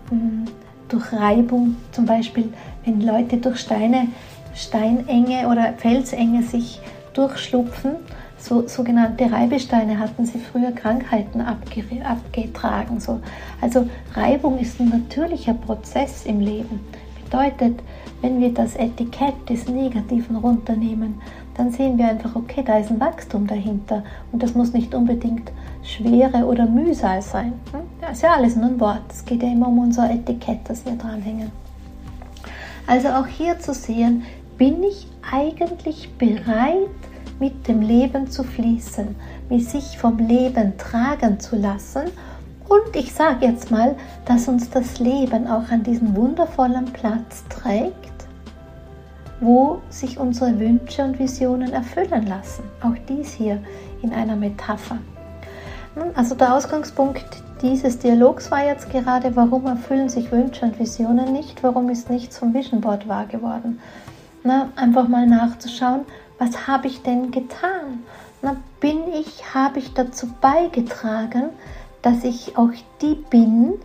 mh, 0.09 0.11
hm, 0.11 0.45
durch 0.87 1.11
Reibung, 1.13 1.75
zum 1.91 2.05
Beispiel, 2.05 2.53
wenn 2.85 3.01
Leute 3.01 3.37
durch 3.37 3.59
Steine, 3.59 4.07
Steinenge 4.53 5.47
oder 5.49 5.73
Felsenge 5.73 6.43
sich 6.43 6.79
durchschlupfen, 7.13 7.97
so, 8.37 8.67
sogenannte 8.67 9.31
Reibesteine 9.31 9.97
hatten 9.97 10.25
sie 10.25 10.37
früher 10.37 10.71
Krankheiten 10.71 11.41
abge, 11.41 11.83
abgetragen. 12.05 12.99
So. 12.99 13.19
Also 13.59 13.87
Reibung 14.13 14.59
ist 14.59 14.79
ein 14.79 14.89
natürlicher 14.89 15.55
Prozess 15.55 16.25
im 16.25 16.39
Leben. 16.41 16.79
Bedeutet, 17.23 17.79
wenn 18.21 18.39
wir 18.39 18.53
das 18.53 18.75
Etikett 18.75 19.33
des 19.49 19.67
Negativen 19.67 20.35
runternehmen, 20.35 21.15
dann 21.57 21.71
sehen 21.71 21.97
wir 21.97 22.07
einfach, 22.07 22.35
okay, 22.35 22.63
da 22.63 22.77
ist 22.77 22.91
ein 22.91 22.99
Wachstum 22.99 23.47
dahinter 23.47 24.03
und 24.31 24.43
das 24.43 24.53
muss 24.53 24.73
nicht 24.73 24.93
unbedingt 24.93 25.51
Schwere 25.85 26.45
oder 26.45 26.65
Mühsal 26.65 27.21
sein. 27.21 27.53
Das 28.01 28.09
hm? 28.09 28.13
ist 28.13 28.21
ja 28.23 28.33
alles 28.33 28.55
nur 28.55 28.65
ein 28.65 28.79
Wort. 28.79 29.03
Es 29.09 29.23
geht 29.23 29.43
ja 29.43 29.49
immer 29.49 29.67
um 29.67 29.79
unser 29.79 30.09
Etikett, 30.09 30.59
das 30.65 30.85
wir 30.85 30.93
dranhängen. 30.93 31.51
Also 32.87 33.09
auch 33.09 33.27
hier 33.27 33.59
zu 33.59 33.73
sehen, 33.73 34.23
bin 34.57 34.83
ich 34.83 35.07
eigentlich 35.31 36.11
bereit, 36.17 36.89
mit 37.39 37.67
dem 37.67 37.81
Leben 37.81 38.29
zu 38.29 38.43
fließen, 38.43 39.15
mich 39.49 39.67
sich 39.67 39.97
vom 39.97 40.17
Leben 40.17 40.77
tragen 40.77 41.39
zu 41.39 41.57
lassen. 41.57 42.03
Und 42.67 42.95
ich 42.95 43.13
sage 43.13 43.45
jetzt 43.45 43.71
mal, 43.71 43.95
dass 44.25 44.47
uns 44.47 44.69
das 44.69 44.99
Leben 44.99 45.47
auch 45.47 45.69
an 45.69 45.83
diesen 45.83 46.15
wundervollen 46.15 46.85
Platz 46.85 47.43
trägt, 47.49 47.93
wo 49.41 49.81
sich 49.89 50.17
unsere 50.17 50.57
Wünsche 50.59 51.03
und 51.03 51.19
Visionen 51.19 51.73
erfüllen 51.73 52.25
lassen. 52.27 52.63
Auch 52.81 52.95
dies 53.07 53.33
hier 53.33 53.61
in 54.01 54.13
einer 54.13 54.35
Metapher. 54.35 54.97
Also 56.15 56.35
der 56.35 56.53
Ausgangspunkt 56.53 57.25
dieses 57.61 57.97
Dialogs 57.99 58.51
war 58.51 58.65
jetzt 58.65 58.89
gerade, 58.89 59.35
warum 59.35 59.65
erfüllen 59.65 60.09
sich 60.09 60.31
Wünsche 60.31 60.65
und 60.65 60.77
Visionen 60.77 61.31
nicht, 61.31 61.63
warum 61.63 61.89
ist 61.89 62.09
nichts 62.09 62.37
vom 62.37 62.53
Vision 62.53 62.81
Board 62.81 63.07
wahr 63.07 63.25
geworden. 63.25 63.79
Na, 64.43 64.69
einfach 64.75 65.07
mal 65.07 65.25
nachzuschauen, 65.25 66.01
was 66.37 66.67
habe 66.67 66.87
ich 66.87 67.01
denn 67.01 67.31
getan? 67.31 68.03
Na, 68.41 68.57
bin 68.81 68.99
ich, 69.13 69.55
habe 69.55 69.79
ich 69.79 69.93
dazu 69.93 70.27
beigetragen, 70.41 71.45
dass 72.01 72.23
ich 72.23 72.57
auch 72.57 72.71
die 73.01 73.15
bin, 73.29 73.75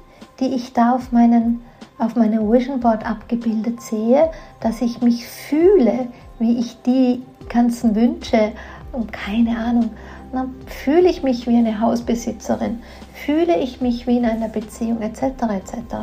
die 0.40 0.55
ich 0.55 0.73
da 0.73 0.93
auf, 0.93 1.12
meinen, 1.12 1.62
auf 1.99 2.17
meinem 2.17 2.50
Vision 2.50 2.81
Board 2.81 3.07
abgebildet 3.09 3.81
sehe, 3.81 4.31
dass 4.61 4.83
ich 4.83 5.00
mich 5.00 5.26
fühle, 5.26 6.09
wie 6.40 6.59
ich 6.59 6.83
die 6.83 7.23
ganzen 7.49 7.95
Wünsche 7.95 8.52
und 8.93 9.12
keine 9.12 9.57
Ahnung, 9.57 9.90
na, 10.32 10.49
fühle 10.66 11.08
ich 11.08 11.22
mich 11.22 11.46
wie 11.46 11.56
eine 11.56 11.80
Hausbesitzerin, 11.80 12.80
fühle 13.14 13.58
ich 13.58 13.80
mich 13.80 14.06
wie 14.06 14.18
in 14.18 14.25
einer 14.25 14.49
Beziehung 14.49 15.02
etc. 15.02 15.22
etc. 15.22 15.96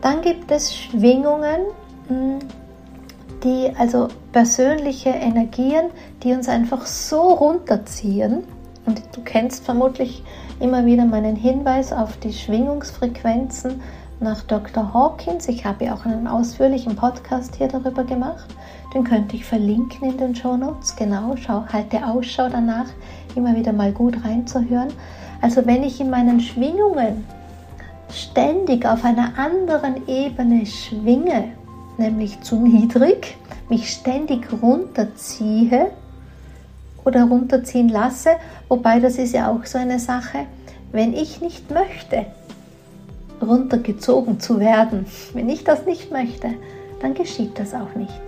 Dann 0.00 0.22
gibt 0.22 0.50
es 0.50 0.76
Schwingungen, 0.76 1.60
hm, 2.08 2.38
die 3.44 3.72
also 3.78 4.08
persönliche 4.32 5.10
Energien, 5.10 5.90
die 6.22 6.32
uns 6.32 6.48
einfach 6.48 6.86
so 6.86 7.20
runterziehen. 7.20 8.44
Und 8.86 9.02
du 9.12 9.20
kennst 9.22 9.64
vermutlich 9.64 10.22
immer 10.60 10.86
wieder 10.86 11.04
meinen 11.04 11.36
Hinweis 11.36 11.92
auf 11.92 12.16
die 12.16 12.32
Schwingungsfrequenzen 12.32 13.80
nach 14.20 14.42
Dr. 14.42 14.92
Hawkins. 14.92 15.48
Ich 15.48 15.64
habe 15.64 15.84
ja 15.84 15.94
auch 15.94 16.04
einen 16.04 16.26
ausführlichen 16.26 16.96
Podcast 16.96 17.56
hier 17.56 17.68
darüber 17.68 18.04
gemacht. 18.04 18.48
Den 18.94 19.04
könnte 19.04 19.36
ich 19.36 19.44
verlinken 19.44 20.10
in 20.10 20.16
den 20.16 20.34
Show 20.34 20.56
Notes. 20.56 20.96
Genau, 20.96 21.36
schau, 21.36 21.64
halte 21.72 22.04
Ausschau 22.06 22.48
danach, 22.48 22.86
immer 23.38 23.56
wieder 23.56 23.72
mal 23.72 23.92
gut 23.92 24.24
reinzuhören. 24.24 24.88
Also 25.40 25.64
wenn 25.66 25.82
ich 25.82 26.00
in 26.00 26.10
meinen 26.10 26.40
Schwingungen 26.40 27.24
ständig 28.12 28.84
auf 28.84 29.04
einer 29.04 29.38
anderen 29.38 30.06
Ebene 30.08 30.66
schwinge, 30.66 31.44
nämlich 31.96 32.40
zu 32.40 32.56
niedrig, 32.56 33.36
mich 33.68 33.90
ständig 33.90 34.48
runterziehe 34.62 35.90
oder 37.04 37.24
runterziehen 37.24 37.88
lasse, 37.88 38.30
wobei 38.68 39.00
das 39.00 39.16
ist 39.16 39.34
ja 39.34 39.50
auch 39.50 39.64
so 39.64 39.78
eine 39.78 39.98
Sache, 39.98 40.46
wenn 40.92 41.12
ich 41.12 41.40
nicht 41.40 41.70
möchte, 41.70 42.26
runtergezogen 43.40 44.40
zu 44.40 44.58
werden, 44.58 45.06
wenn 45.32 45.48
ich 45.48 45.64
das 45.64 45.86
nicht 45.86 46.10
möchte, 46.10 46.54
dann 47.00 47.14
geschieht 47.14 47.58
das 47.58 47.74
auch 47.74 47.94
nicht. 47.94 48.20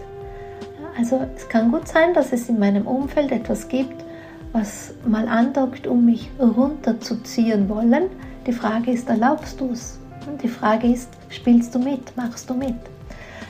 Also 0.96 1.20
es 1.36 1.48
kann 1.48 1.72
gut 1.72 1.88
sein, 1.88 2.14
dass 2.14 2.32
es 2.32 2.48
in 2.48 2.58
meinem 2.58 2.86
Umfeld 2.86 3.32
etwas 3.32 3.68
gibt, 3.68 4.04
was 4.52 4.92
mal 5.06 5.28
andockt, 5.28 5.86
um 5.86 6.04
mich 6.04 6.30
runterzuziehen 6.38 7.68
wollen. 7.68 8.04
Die 8.46 8.52
Frage 8.52 8.90
ist, 8.90 9.08
erlaubst 9.08 9.60
du 9.60 9.70
es? 9.70 9.98
Die 10.42 10.48
Frage 10.48 10.88
ist, 10.88 11.08
spielst 11.28 11.74
du 11.74 11.78
mit, 11.78 12.16
machst 12.16 12.50
du 12.50 12.54
mit? 12.54 12.74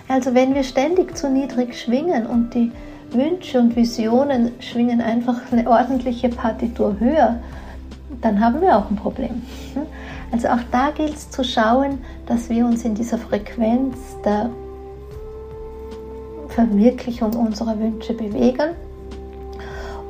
Also 0.09 0.35
wenn 0.35 0.55
wir 0.55 0.65
ständig 0.65 1.17
zu 1.17 1.31
niedrig 1.31 1.79
schwingen 1.79 2.27
und 2.27 2.53
die 2.55 2.73
Wünsche 3.13 3.59
und 3.59 3.77
Visionen 3.77 4.53
schwingen 4.61 5.01
einfach 5.01 5.41
eine 5.51 5.69
ordentliche 5.69 6.29
Partitur 6.29 6.97
höher, 6.99 7.41
dann 8.21 8.41
haben 8.41 8.61
wir 8.61 8.77
auch 8.77 8.91
ein 8.91 8.97
Problem. 8.97 9.43
Also 10.33 10.49
auch 10.49 10.61
da 10.71 10.91
gilt 10.91 11.15
es 11.15 11.31
zu 11.31 11.43
schauen, 11.43 11.99
dass 12.27 12.49
wir 12.51 12.65
uns 12.65 12.85
in 12.85 12.95
dieser 12.95 13.19
Frequenz 13.19 13.97
der 14.25 14.51
Verwirklichung 16.49 17.35
unserer 17.35 17.79
Wünsche 17.79 18.15
bewegen. 18.15 18.71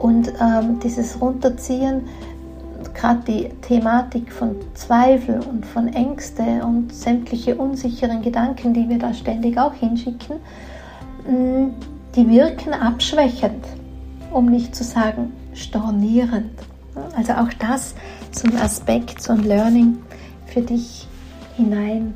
Und 0.01 0.33
ähm, 0.41 0.81
dieses 0.83 1.21
Runterziehen 1.21 2.03
gerade 2.95 3.21
die 3.27 3.49
Thematik 3.63 4.33
von 4.33 4.57
Zweifel 4.75 5.41
und 5.41 5.65
von 5.65 5.89
Ängste 5.89 6.43
und 6.65 6.93
sämtliche 6.93 7.55
unsicheren 7.55 8.23
Gedanken, 8.23 8.75
die 8.75 8.89
wir 8.89 8.99
da 8.99 9.15
ständig 9.15 9.59
auch 9.59 9.75
hinschicken, 9.75 10.37
mm, 11.27 11.69
die 12.15 12.29
wirken 12.29 12.75
abschwächend, 12.75 13.65
um 14.33 14.47
nicht 14.47 14.75
zu 14.75 14.85
sagen 14.85 15.33
stornierend. 15.55 16.51
Also 17.17 17.35
auch 17.35 17.53
das 17.59 17.95
zum 18.33 18.57
Aspekt, 18.57 19.29
ein 19.31 19.45
Learning 19.45 19.99
für 20.47 20.61
dich 20.61 21.07
hinein 21.57 22.15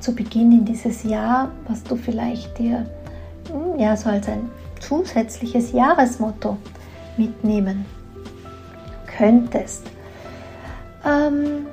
zu 0.00 0.14
Beginn 0.14 0.52
in 0.52 0.64
dieses 0.64 1.02
Jahr, 1.04 1.50
was 1.68 1.82
du 1.82 1.96
vielleicht 1.96 2.58
dir 2.58 2.86
mm, 3.52 3.80
ja, 3.80 3.96
so 3.96 4.10
als 4.10 4.28
ein 4.28 4.50
zusätzliches 4.80 5.72
Jahresmotto 5.72 6.56
mitnehmen 7.16 7.84
könntest. 9.16 9.86
Ähm, 11.04 11.66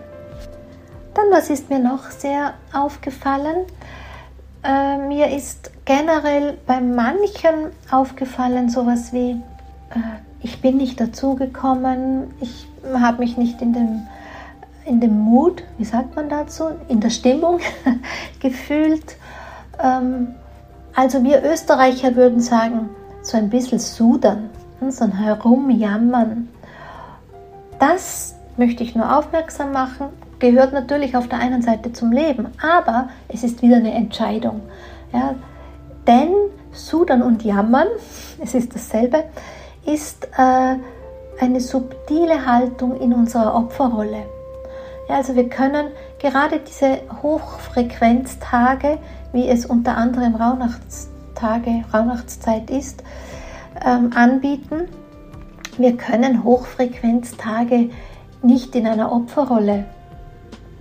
dann, 1.13 1.25
was 1.32 1.49
ist 1.49 1.69
mir 1.69 1.80
noch 1.80 2.10
sehr 2.12 2.54
aufgefallen? 2.73 3.65
Äh, 4.63 4.97
mir 4.97 5.36
ist 5.36 5.71
generell 5.86 6.58
bei 6.65 6.80
manchen 6.80 7.71
aufgefallen 7.89 8.69
sowas 8.69 9.12
wie, 9.12 9.32
äh, 9.32 9.99
ich 10.41 10.62
bin 10.62 10.77
nicht 10.77 10.99
dazugekommen, 10.99 12.34
ich 12.39 12.67
habe 12.93 13.19
mich 13.19 13.38
nicht 13.38 13.62
in 13.62 13.73
dem, 13.73 14.08
in 14.86 14.99
dem 14.99 15.17
Mut, 15.17 15.63
wie 15.77 15.86
sagt 15.86 16.15
man 16.15 16.30
dazu, 16.30 16.69
in 16.88 16.99
der 16.99 17.10
Stimmung 17.10 17.60
gefühlt. 18.39 19.15
Ähm, 19.82 20.36
also 20.95 21.23
wir 21.23 21.43
Österreicher 21.43 22.15
würden 22.15 22.39
sagen, 22.39 22.89
so 23.23 23.38
ein 23.38 23.49
bisschen 23.49 23.80
sudern, 23.80 24.49
so 24.89 25.04
ein 25.04 25.12
Herumjammern. 25.12 26.50
Das 27.78 28.36
möchte 28.58 28.84
ich 28.84 28.96
nur 28.96 29.17
aufmerksam 29.17 29.72
machen, 29.72 30.08
gehört 30.39 30.74
natürlich 30.74 31.15
auf 31.15 31.28
der 31.28 31.39
einen 31.39 31.62
Seite 31.62 31.94
zum 31.94 32.12
Leben, 32.12 32.48
aber 32.62 33.10
es 33.28 33.44
ist 33.44 33.62
wieder 33.62 33.78
eine 33.78 33.94
Entscheidung. 33.94 34.62
Ja, 35.13 35.36
denn 36.08 36.34
Sudern 36.72 37.22
und 37.22 37.44
Jammern, 37.44 37.88
es 38.44 38.56
ist 38.56 38.74
dasselbe, 38.74 39.26
ist 39.86 40.28
äh, 40.38 40.76
eine 41.39 41.60
subtile 41.60 42.46
Haltung 42.46 43.00
in 43.00 43.13
unserer 43.13 43.56
Opferrolle. 43.56 44.26
Ja, 45.10 45.17
also 45.17 45.36
wir 45.36 45.50
können 45.50 45.88
gerade 46.20 46.60
diese 46.60 47.00
Hochfrequenztage, 47.22 49.00
wie 49.34 49.48
es 49.48 49.65
unter 49.65 49.98
anderem 49.98 50.36
Rauhnachtstage, 50.36 51.84
Rauhnachtszeit 51.94 52.70
ist, 52.70 53.04
ähm, 53.86 54.12
anbieten. 54.13 54.88
Wir 55.78 55.98
können 55.98 56.44
Hochfrequenztage 56.44 57.89
nicht 58.41 58.76
in 58.76 58.88
einer 58.88 59.12
Opferrolle 59.12 59.86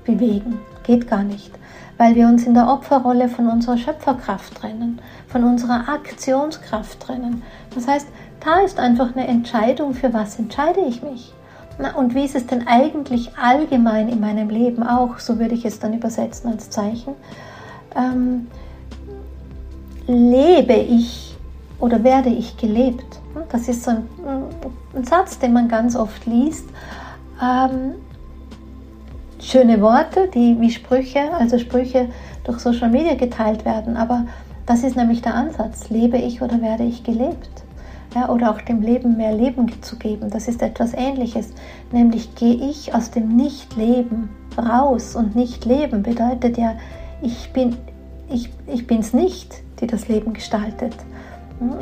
bewegen. 0.05 0.59
Geht 0.83 1.09
gar 1.09 1.23
nicht, 1.23 1.53
weil 1.99 2.15
wir 2.15 2.27
uns 2.27 2.47
in 2.47 2.55
der 2.55 2.69
Opferrolle 2.69 3.29
von 3.29 3.49
unserer 3.49 3.79
Schöpferkraft 3.79 4.57
trennen, 4.57 5.01
von 5.29 5.45
unserer 5.45 5.89
Aktionskraft 5.89 7.01
trennen. 7.01 7.43
Das 7.75 7.87
heißt, 7.87 8.09
da 8.41 8.61
ist 8.61 8.79
einfach 8.79 9.15
eine 9.15 9.29
Entscheidung, 9.29 9.95
für 9.95 10.13
was 10.13 10.39
entscheide 10.39 10.81
ich 10.81 11.03
mich. 11.03 11.35
Na, 11.79 11.95
und 11.95 12.15
wie 12.15 12.25
ist 12.25 12.35
es 12.35 12.47
denn 12.47 12.67
eigentlich 12.67 13.37
allgemein 13.39 14.09
in 14.09 14.21
meinem 14.21 14.51
Leben 14.51 14.83
auch, 14.83 15.19
so 15.19 15.39
würde 15.39 15.55
ich 15.55 15.65
es 15.65 15.79
dann 15.79 15.95
übersetzen 15.95 16.51
als 16.51 16.69
Zeichen, 16.69 17.15
ähm, 17.97 18.49
lebe 20.07 20.75
ich 20.75 21.30
oder 21.81 22.05
werde 22.05 22.29
ich 22.29 22.57
gelebt? 22.57 23.21
Das 23.51 23.69
ist 23.69 23.85
so 23.85 23.91
ein, 23.91 24.09
ein 24.95 25.05
Satz, 25.05 25.39
den 25.39 25.53
man 25.53 25.69
ganz 25.69 25.97
oft 25.97 26.27
liest 26.27 26.65
ähm, 27.43 27.95
schöne 29.41 29.81
Worte, 29.81 30.29
die 30.33 30.61
wie 30.61 30.71
Sprüche, 30.71 31.33
also 31.33 31.59
Sprüche 31.59 32.09
durch 32.45 32.59
Social 32.59 32.91
Media 32.91 33.15
geteilt 33.15 33.65
werden, 33.65 33.97
aber 33.97 34.27
Das 34.67 34.85
ist 34.85 34.95
nämlich 34.95 35.21
der 35.21 35.35
Ansatz. 35.35 35.91
Lebe 35.91 36.17
ich 36.17 36.43
oder 36.43 36.63
werde 36.63 36.85
ich 36.85 37.03
gelebt? 37.03 37.65
Ja, 38.15 38.29
oder 38.29 38.53
auch 38.53 38.61
dem 38.61 38.83
Leben 38.83 39.17
mehr 39.17 39.33
Leben 39.33 39.83
zu 39.83 39.97
geben. 39.97 40.31
Das 40.31 40.47
ist 40.47 40.63
etwas 40.63 40.95
Ähnliches. 40.95 41.53
Nämlich 41.91 42.37
gehe 42.37 42.55
ich 42.55 42.95
aus 42.95 43.11
dem 43.11 43.35
Nicht-Leben 43.35 44.29
raus. 44.57 45.17
Und 45.17 45.35
Nicht-Leben 45.35 46.05
bedeutet 46.05 46.57
ja, 46.57 46.75
ich 47.21 47.53
bin 47.53 47.79
ich, 48.29 48.51
ich 48.69 49.13
nicht, 49.13 49.61
die 49.81 49.89
das 49.89 50.07
Leben 50.07 50.35
gestaltet. 50.35 50.95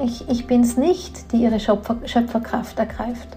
Ich, 0.05 0.29
ich 0.29 0.47
bin 0.47 0.63
es 0.63 0.77
nicht, 0.77 1.33
die 1.33 1.43
ihre 1.43 1.61
Schöpfer, 1.61 1.97
Schöpferkraft 2.05 2.79
ergreift. 2.79 3.29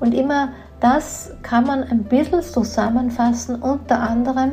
Und 0.00 0.12
immer 0.12 0.48
das 0.80 1.30
kann 1.42 1.66
man 1.66 1.84
ein 1.84 2.04
bisschen 2.04 2.42
zusammenfassen, 2.42 3.62
unter 3.62 4.00
anderem, 4.00 4.52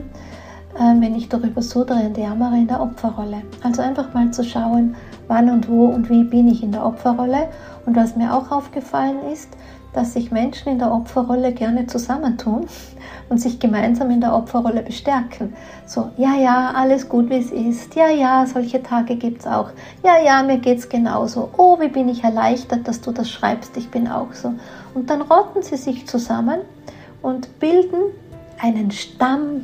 äh, 0.76 1.02
wenn 1.02 1.16
ich 1.16 1.30
darüber 1.30 1.62
sudere 1.62 2.00
und 2.00 2.18
jammere 2.18 2.58
in 2.58 2.68
der 2.68 2.82
Opferrolle. 2.82 3.42
Also 3.64 3.82
einfach 3.82 4.14
mal 4.14 4.32
zu 4.32 4.44
schauen, 4.44 4.96
wann 5.28 5.50
und 5.50 5.68
wo 5.68 5.86
und 5.86 6.10
wie 6.10 6.24
bin 6.24 6.48
ich 6.48 6.64
in 6.64 6.72
der 6.72 6.86
Opferrolle. 6.86 7.50
Und 7.86 7.96
was 7.96 8.16
mir 8.16 8.34
auch 8.34 8.52
aufgefallen 8.52 9.18
ist, 9.34 9.50
dass 9.94 10.14
sich 10.14 10.32
Menschen 10.32 10.72
in 10.72 10.80
der 10.80 10.94
Opferrolle 10.94 11.54
gerne 11.54 11.88
zusammentun 11.88 12.68
und 13.32 13.38
sich 13.38 13.60
gemeinsam 13.60 14.12
in 14.12 14.20
der 14.20 14.36
Opferrolle 14.36 14.82
bestärken. 14.82 15.54
So, 15.86 16.12
ja, 16.18 16.36
ja, 16.36 16.74
alles 16.76 17.08
gut, 17.08 17.30
wie 17.30 17.38
es 17.38 17.50
ist. 17.50 17.96
Ja, 17.96 18.10
ja, 18.10 18.46
solche 18.46 18.84
Tage 18.84 19.16
gibt 19.16 19.40
es 19.40 19.48
auch. 19.48 19.70
Ja, 20.04 20.20
ja, 20.22 20.44
mir 20.44 20.58
geht 20.58 20.80
es 20.80 20.90
genauso. 20.90 21.50
Oh, 21.56 21.80
wie 21.80 21.88
bin 21.88 22.10
ich 22.10 22.26
erleichtert, 22.26 22.86
dass 22.90 23.00
du 23.00 23.14
das 23.14 23.30
schreibst. 23.30 23.78
Ich 23.78 23.90
bin 23.90 24.10
auch 24.10 24.34
so. 24.34 24.54
Und 24.94 25.10
dann 25.10 25.22
rotten 25.22 25.62
sie 25.62 25.78
sich 25.78 26.06
zusammen 26.08 26.60
und 27.22 27.58
bilden 27.62 28.02
einen 28.60 28.92
Stamm 28.92 29.64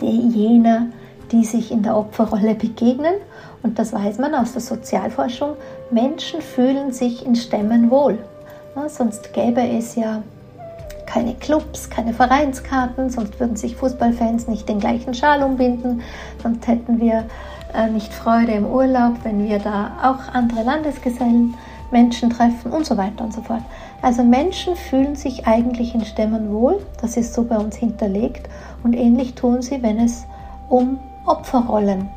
jener, 0.00 0.86
die 1.30 1.44
sich 1.44 1.70
in 1.70 1.84
der 1.84 1.96
Opferrolle 1.96 2.56
begegnen. 2.56 3.14
Und 3.62 3.78
das 3.78 3.92
weiß 3.92 4.18
man 4.18 4.34
aus 4.34 4.54
der 4.54 4.60
Sozialforschung. 4.60 5.50
Menschen 5.92 6.40
fühlen 6.40 6.90
sich 6.90 7.24
in 7.24 7.36
Stämmen 7.36 7.92
wohl. 7.92 8.18
Ja, 8.74 8.88
sonst 8.88 9.32
gäbe 9.32 9.60
es 9.60 9.94
ja 9.94 10.20
keine 11.08 11.34
Clubs, 11.34 11.88
keine 11.88 12.12
Vereinskarten, 12.12 13.08
sonst 13.08 13.40
würden 13.40 13.56
sich 13.56 13.76
Fußballfans 13.76 14.46
nicht 14.46 14.68
den 14.68 14.78
gleichen 14.78 15.14
Schal 15.14 15.42
umbinden, 15.42 16.02
sonst 16.42 16.66
hätten 16.68 17.00
wir 17.00 17.24
äh, 17.74 17.88
nicht 17.88 18.12
Freude 18.12 18.52
im 18.52 18.66
Urlaub, 18.66 19.14
wenn 19.22 19.48
wir 19.48 19.58
da 19.58 19.92
auch 20.02 20.34
andere 20.34 20.62
Landesgesellen, 20.62 21.54
Menschen 21.90 22.28
treffen 22.28 22.70
und 22.70 22.84
so 22.84 22.98
weiter 22.98 23.24
und 23.24 23.32
so 23.32 23.40
fort. 23.40 23.62
Also 24.02 24.22
Menschen 24.22 24.76
fühlen 24.76 25.16
sich 25.16 25.46
eigentlich 25.46 25.94
in 25.94 26.04
Stämmen 26.04 26.52
wohl, 26.52 26.78
das 27.00 27.16
ist 27.16 27.32
so 27.32 27.42
bei 27.44 27.56
uns 27.56 27.76
hinterlegt 27.76 28.46
und 28.84 28.94
ähnlich 28.94 29.34
tun 29.34 29.62
sie, 29.62 29.82
wenn 29.82 29.98
es 29.98 30.26
um 30.68 30.98
Opferrollen 31.24 32.10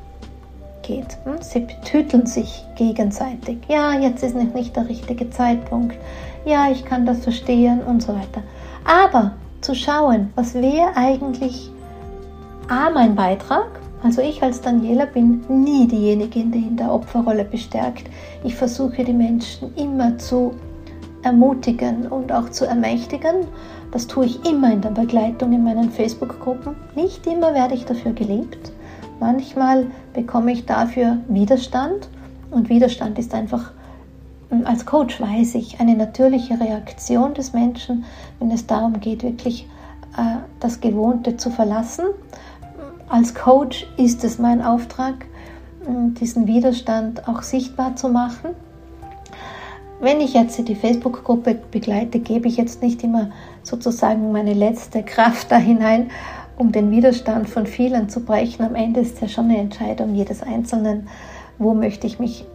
geht. 0.82 1.18
Hm? 1.24 1.42
Sie 1.42 1.62
betüteln 1.62 2.26
sich 2.26 2.66
gegenseitig. 2.76 3.60
Ja, 3.70 3.94
jetzt 3.94 4.24
ist 4.24 4.36
noch 4.36 4.54
nicht 4.54 4.76
der 4.76 4.90
richtige 4.90 5.30
Zeitpunkt. 5.30 5.96
Ja, 6.44 6.70
ich 6.70 6.84
kann 6.84 7.06
das 7.06 7.20
verstehen 7.20 7.82
und 7.82 8.04
so 8.04 8.14
weiter. 8.14 8.42
Aber 8.84 9.34
zu 9.62 9.76
schauen, 9.76 10.32
was 10.36 10.54
wäre 10.54 10.96
eigentlich 10.96 11.72
A, 12.68 12.90
mein 12.90 13.16
Beitrag, 13.16 13.68
also 14.04 14.22
ich 14.22 14.42
als 14.42 14.62
Daniela 14.62 15.06
bin 15.06 15.44
nie 15.48 15.88
diejenige, 15.88 16.44
die 16.44 16.68
in 16.68 16.78
der 16.78 16.92
Opferrolle 16.92 17.46
bestärkt. 17.46 18.10
Ich 18.44 18.56
versuche 18.56 19.04
die 19.04 19.14
Menschen 19.14 19.76
immer 19.76 20.18
zu 20.18 20.54
ermutigen 21.22 22.08
und 22.08 22.32
auch 22.32 22.50
zu 22.50 22.66
ermächtigen. 22.66 23.48
Das 23.92 24.08
tue 24.08 24.26
ich 24.26 24.46
immer 24.46 24.72
in 24.74 24.82
der 24.82 24.90
Begleitung 24.90 25.54
in 25.54 25.64
meinen 25.64 25.92
Facebook-Gruppen. 25.92 26.76
Nicht 26.96 27.28
immer 27.28 27.54
werde 27.54 27.76
ich 27.76 27.86
dafür 27.86 28.14
geliebt. 28.14 28.72
Manchmal 29.20 29.86
bekomme 30.14 30.54
ich 30.54 30.66
dafür 30.66 31.18
Widerstand 31.28 32.10
und 32.50 32.70
Widerstand 32.70 33.20
ist 33.20 33.36
einfach 33.36 33.72
als 34.66 34.86
Coach 34.86 35.20
weiß 35.20 35.56
ich, 35.56 35.80
eine 35.80 35.96
natürliche 35.96 36.60
Reaktion 36.60 37.34
des 37.34 37.54
Menschen, 37.54 38.04
wenn 38.40 38.52
es 38.52 38.68
darum 38.68 39.00
geht, 39.00 39.24
wirklich 39.24 39.68
äh, 40.18 40.38
das 40.60 40.82
Gewohnte 40.82 41.38
zu 41.38 41.50
verlassen. 41.50 42.06
Als 43.08 43.34
Coach 43.34 43.88
ist 43.98 44.24
es 44.24 44.40
mein 44.40 44.62
Auftrag, 44.62 45.26
diesen 45.88 46.48
Widerstand 46.48 47.28
auch 47.28 47.42
sichtbar 47.42 47.96
zu 47.96 48.10
machen. 48.10 48.52
Wenn 50.00 50.20
ich 50.20 50.34
jetzt 50.34 50.68
die 50.68 50.76
Facebook-Gruppe 50.76 51.60
begleite, 51.72 52.20
gebe 52.20 52.48
ich 52.48 52.58
jetzt 52.58 52.82
nicht 52.82 53.04
immer 53.04 53.32
sozusagen 53.64 54.32
meine 54.32 54.54
letzte 54.54 55.04
Kraft 55.04 55.52
da 55.52 55.58
hinein, 55.58 56.10
um 56.58 56.72
den 56.72 56.92
Widerstand 56.92 57.50
von 57.50 57.68
vielen 57.68 58.10
zu 58.10 58.22
brechen. 58.22 58.64
Am 58.64 58.76
Ende 58.76 59.00
ist 59.00 59.22
ja 59.22 59.28
schon 59.28 59.46
eine 59.46 59.58
Entscheidung 59.58 60.16
jedes 60.16 60.42
Einzelnen, 60.42 61.08
wo 61.58 61.74
möchte 61.74 62.08
ich 62.08 62.20
mich 62.20 62.46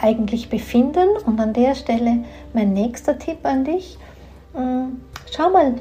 eigentlich 0.00 0.50
befinden. 0.50 1.08
Und 1.26 1.40
an 1.40 1.52
der 1.52 1.74
Stelle 1.74 2.24
mein 2.52 2.72
nächster 2.72 3.18
Tipp 3.18 3.38
an 3.44 3.64
dich. 3.64 3.98
Mm, 4.54 4.96
schau 5.30 5.50
mal, 5.50 5.74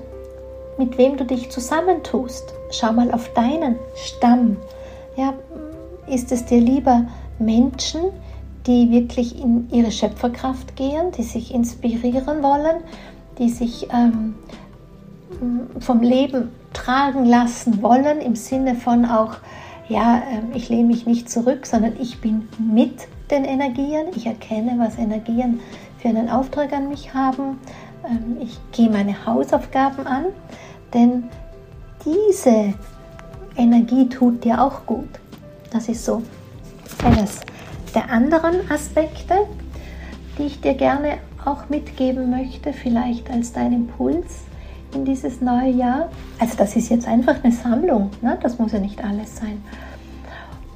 mit 0.77 0.97
wem 0.97 1.17
du 1.17 1.25
dich 1.25 1.49
zusammentust. 1.49 2.53
Schau 2.71 2.93
mal 2.93 3.11
auf 3.11 3.33
deinen 3.33 3.75
Stamm. 3.95 4.57
Ja, 5.15 5.33
ist 6.07 6.31
es 6.31 6.45
dir 6.45 6.59
lieber 6.59 7.05
Menschen, 7.39 8.01
die 8.67 8.91
wirklich 8.91 9.41
in 9.41 9.69
ihre 9.71 9.91
Schöpferkraft 9.91 10.75
gehen, 10.75 11.11
die 11.17 11.23
sich 11.23 11.53
inspirieren 11.53 12.43
wollen, 12.43 12.83
die 13.39 13.49
sich 13.49 13.87
ähm, 13.91 14.35
vom 15.79 16.01
Leben 16.01 16.51
tragen 16.73 17.25
lassen 17.25 17.81
wollen, 17.81 18.21
im 18.21 18.35
Sinne 18.35 18.75
von 18.75 19.05
auch, 19.05 19.35
ja, 19.89 20.17
äh, 20.17 20.57
ich 20.57 20.69
lehne 20.69 20.85
mich 20.85 21.05
nicht 21.05 21.29
zurück, 21.29 21.65
sondern 21.65 21.93
ich 21.99 22.21
bin 22.21 22.47
mit 22.59 23.07
den 23.31 23.45
Energien. 23.45 24.07
Ich 24.15 24.25
erkenne, 24.25 24.75
was 24.77 24.97
Energien 24.97 25.59
für 25.97 26.09
einen 26.09 26.29
Auftrag 26.29 26.73
an 26.73 26.89
mich 26.89 27.13
haben. 27.13 27.59
Ähm, 28.05 28.37
ich 28.41 28.59
gehe 28.71 28.89
meine 28.89 29.25
Hausaufgaben 29.25 30.05
an, 30.05 30.25
denn 30.93 31.23
diese 32.05 32.73
Energie 33.55 34.09
tut 34.09 34.43
dir 34.43 34.61
auch 34.61 34.85
gut. 34.85 35.09
Das 35.71 35.87
ist 35.87 36.03
so 36.03 36.21
eines 37.03 37.39
der 37.93 38.09
anderen 38.09 38.69
Aspekte, 38.71 39.35
die 40.37 40.43
ich 40.43 40.61
dir 40.61 40.73
gerne 40.73 41.17
auch 41.45 41.69
mitgeben 41.69 42.29
möchte, 42.29 42.73
vielleicht 42.73 43.29
als 43.29 43.53
dein 43.53 43.73
Impuls 43.73 44.27
in 44.93 45.05
dieses 45.05 45.41
neue 45.41 45.71
Jahr. 45.71 46.09
Also 46.39 46.55
das 46.57 46.75
ist 46.75 46.89
jetzt 46.89 47.07
einfach 47.07 47.43
eine 47.43 47.53
Sammlung, 47.53 48.11
ne? 48.21 48.37
das 48.41 48.59
muss 48.59 48.71
ja 48.71 48.79
nicht 48.79 49.03
alles 49.03 49.37
sein. 49.37 49.61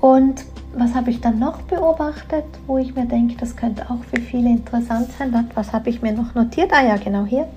Und 0.02 0.46
was 0.78 0.94
habe 0.94 1.10
ich 1.10 1.22
dann 1.22 1.40
noch 1.40 1.62
beobachtet, 1.64 2.46
wo 2.68 2.78
ich 2.78 2.96
mir 2.96 3.06
denke, 3.06 3.36
das 3.38 3.56
könnte 3.56 3.90
auch 3.90 4.04
für 4.04 4.22
viele 4.22 4.50
interessant 4.50 5.10
sein? 5.18 5.50
Was 5.54 5.72
habe 5.72 5.90
ich 5.90 6.02
mir 6.02 6.14
noch 6.14 6.36
notiert? 6.36 6.72
Ah 6.74 6.86
ja, 6.86 6.98
genau 6.98 7.26
hier. 7.26 7.48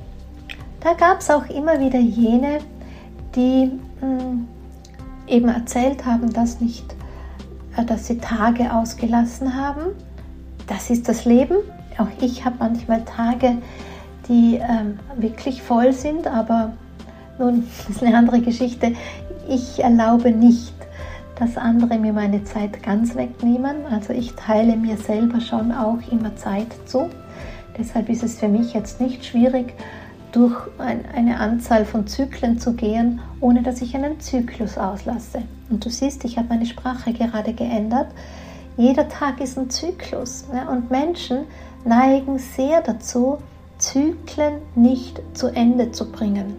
Da 0.80 0.94
gab 0.94 1.20
es 1.20 1.30
auch 1.30 1.48
immer 1.48 1.80
wieder 1.80 1.98
jene, 1.98 2.58
die 3.34 3.72
mh, 4.00 4.20
hm, 4.20 4.48
eben 5.26 5.48
erzählt 5.48 6.06
haben, 6.06 6.32
dass 6.32 6.60
nicht, 6.60 6.94
äh, 7.76 7.84
dass 7.84 8.06
sie 8.06 8.18
Tage 8.18 8.72
ausgelassen 8.72 9.56
haben. 9.56 9.92
Das 10.66 10.90
ist 10.90 11.08
das 11.08 11.24
Leben. 11.24 11.56
Auch 11.98 12.08
ich 12.20 12.44
habe 12.44 12.56
manchmal 12.60 13.04
Tage, 13.04 13.58
die 14.28 14.56
ähm, 14.56 14.98
wirklich 15.16 15.62
voll 15.62 15.92
sind, 15.92 16.26
aber 16.26 16.72
nun, 17.38 17.66
das 17.86 17.88
ist 17.96 18.02
eine 18.02 18.16
andere 18.16 18.40
Geschichte. 18.40 18.92
Ich 19.48 19.82
erlaube 19.82 20.30
nicht, 20.30 20.74
dass 21.38 21.56
andere 21.56 21.98
mir 21.98 22.12
meine 22.12 22.44
Zeit 22.44 22.82
ganz 22.82 23.14
wegnehmen. 23.14 23.86
Also 23.90 24.12
ich 24.12 24.34
teile 24.34 24.76
mir 24.76 24.96
selber 24.96 25.40
schon 25.40 25.72
auch 25.72 25.98
immer 26.10 26.34
Zeit 26.36 26.74
zu. 26.86 27.08
Deshalb 27.78 28.08
ist 28.08 28.24
es 28.24 28.38
für 28.38 28.48
mich 28.48 28.74
jetzt 28.74 29.00
nicht 29.00 29.24
schwierig, 29.24 29.74
durch 30.32 30.56
eine 30.78 31.40
Anzahl 31.40 31.84
von 31.84 32.06
Zyklen 32.06 32.58
zu 32.58 32.74
gehen, 32.74 33.20
ohne 33.40 33.62
dass 33.62 33.80
ich 33.80 33.94
einen 33.94 34.20
Zyklus 34.20 34.76
auslasse. 34.76 35.42
Und 35.70 35.84
du 35.84 35.90
siehst, 35.90 36.24
ich 36.24 36.36
habe 36.36 36.48
meine 36.48 36.66
Sprache 36.66 37.12
gerade 37.12 37.52
geändert. 37.54 38.08
Jeder 38.76 39.08
Tag 39.08 39.40
ist 39.40 39.58
ein 39.58 39.70
Zyklus. 39.70 40.44
Und 40.70 40.90
Menschen 40.90 41.44
neigen 41.84 42.38
sehr 42.38 42.82
dazu, 42.82 43.38
Zyklen 43.78 44.54
nicht 44.74 45.22
zu 45.34 45.48
Ende 45.48 45.92
zu 45.92 46.10
bringen. 46.10 46.56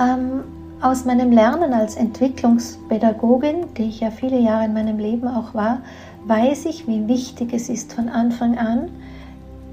Ähm, 0.00 0.42
aus 0.80 1.04
meinem 1.04 1.30
Lernen 1.30 1.74
als 1.74 1.94
Entwicklungspädagogin, 1.94 3.74
die 3.76 3.84
ich 3.84 4.00
ja 4.00 4.10
viele 4.10 4.38
Jahre 4.38 4.64
in 4.64 4.72
meinem 4.72 4.98
Leben 4.98 5.28
auch 5.28 5.52
war, 5.52 5.82
weiß 6.24 6.64
ich, 6.66 6.86
wie 6.86 7.06
wichtig 7.06 7.52
es 7.52 7.68
ist 7.68 7.92
von 7.92 8.08
Anfang 8.08 8.56
an, 8.56 8.88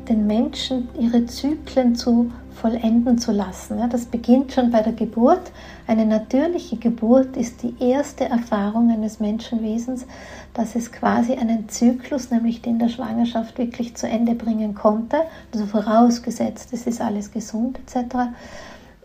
den 0.10 0.28
Menschen 0.28 0.90
ihre 1.00 1.26
Zyklen 1.26 1.96
zu 1.96 2.32
vollenden 2.54 3.20
zu 3.20 3.32
lassen. 3.32 3.78
das 3.90 4.06
beginnt 4.06 4.52
schon 4.52 4.72
bei 4.72 4.82
der 4.82 4.94
Geburt. 4.94 5.52
Eine 5.86 6.06
natürliche 6.06 6.76
Geburt 6.76 7.38
ist 7.38 7.62
die 7.62 7.76
erste 7.80 8.26
Erfahrung 8.26 8.90
eines 8.90 9.20
Menschenwesens, 9.20 10.06
dass 10.54 10.76
es 10.76 10.92
quasi 10.92 11.34
einen 11.34 11.70
Zyklus, 11.70 12.32
nämlich 12.32 12.62
den 12.62 12.80
der 12.80 12.90
Schwangerschaft, 12.90 13.58
wirklich 13.58 13.96
zu 13.96 14.08
Ende 14.10 14.34
bringen 14.34 14.74
konnte. 14.74 15.18
Also 15.54 15.68
vorausgesetzt, 15.68 16.70
es 16.74 16.88
ist 16.88 17.00
alles 17.00 17.32
gesund 17.32 17.80
etc 17.80 18.32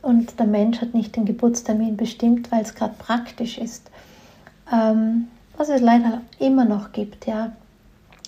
und 0.03 0.39
der 0.39 0.47
Mensch 0.47 0.81
hat 0.81 0.95
nicht 0.95 1.17
den 1.17 1.25
Geburtstermin 1.25 1.97
bestimmt, 1.97 2.51
weil 2.53 2.63
es 2.63 2.75
gerade 2.75 2.95
praktisch 2.99 3.57
ist. 3.59 3.91
Ähm, 4.73 5.29
was 5.57 5.69
es 5.69 5.81
leider 5.81 6.23
immer 6.39 6.65
noch 6.65 6.93
gibt, 6.93 7.27
ja. 7.27 7.53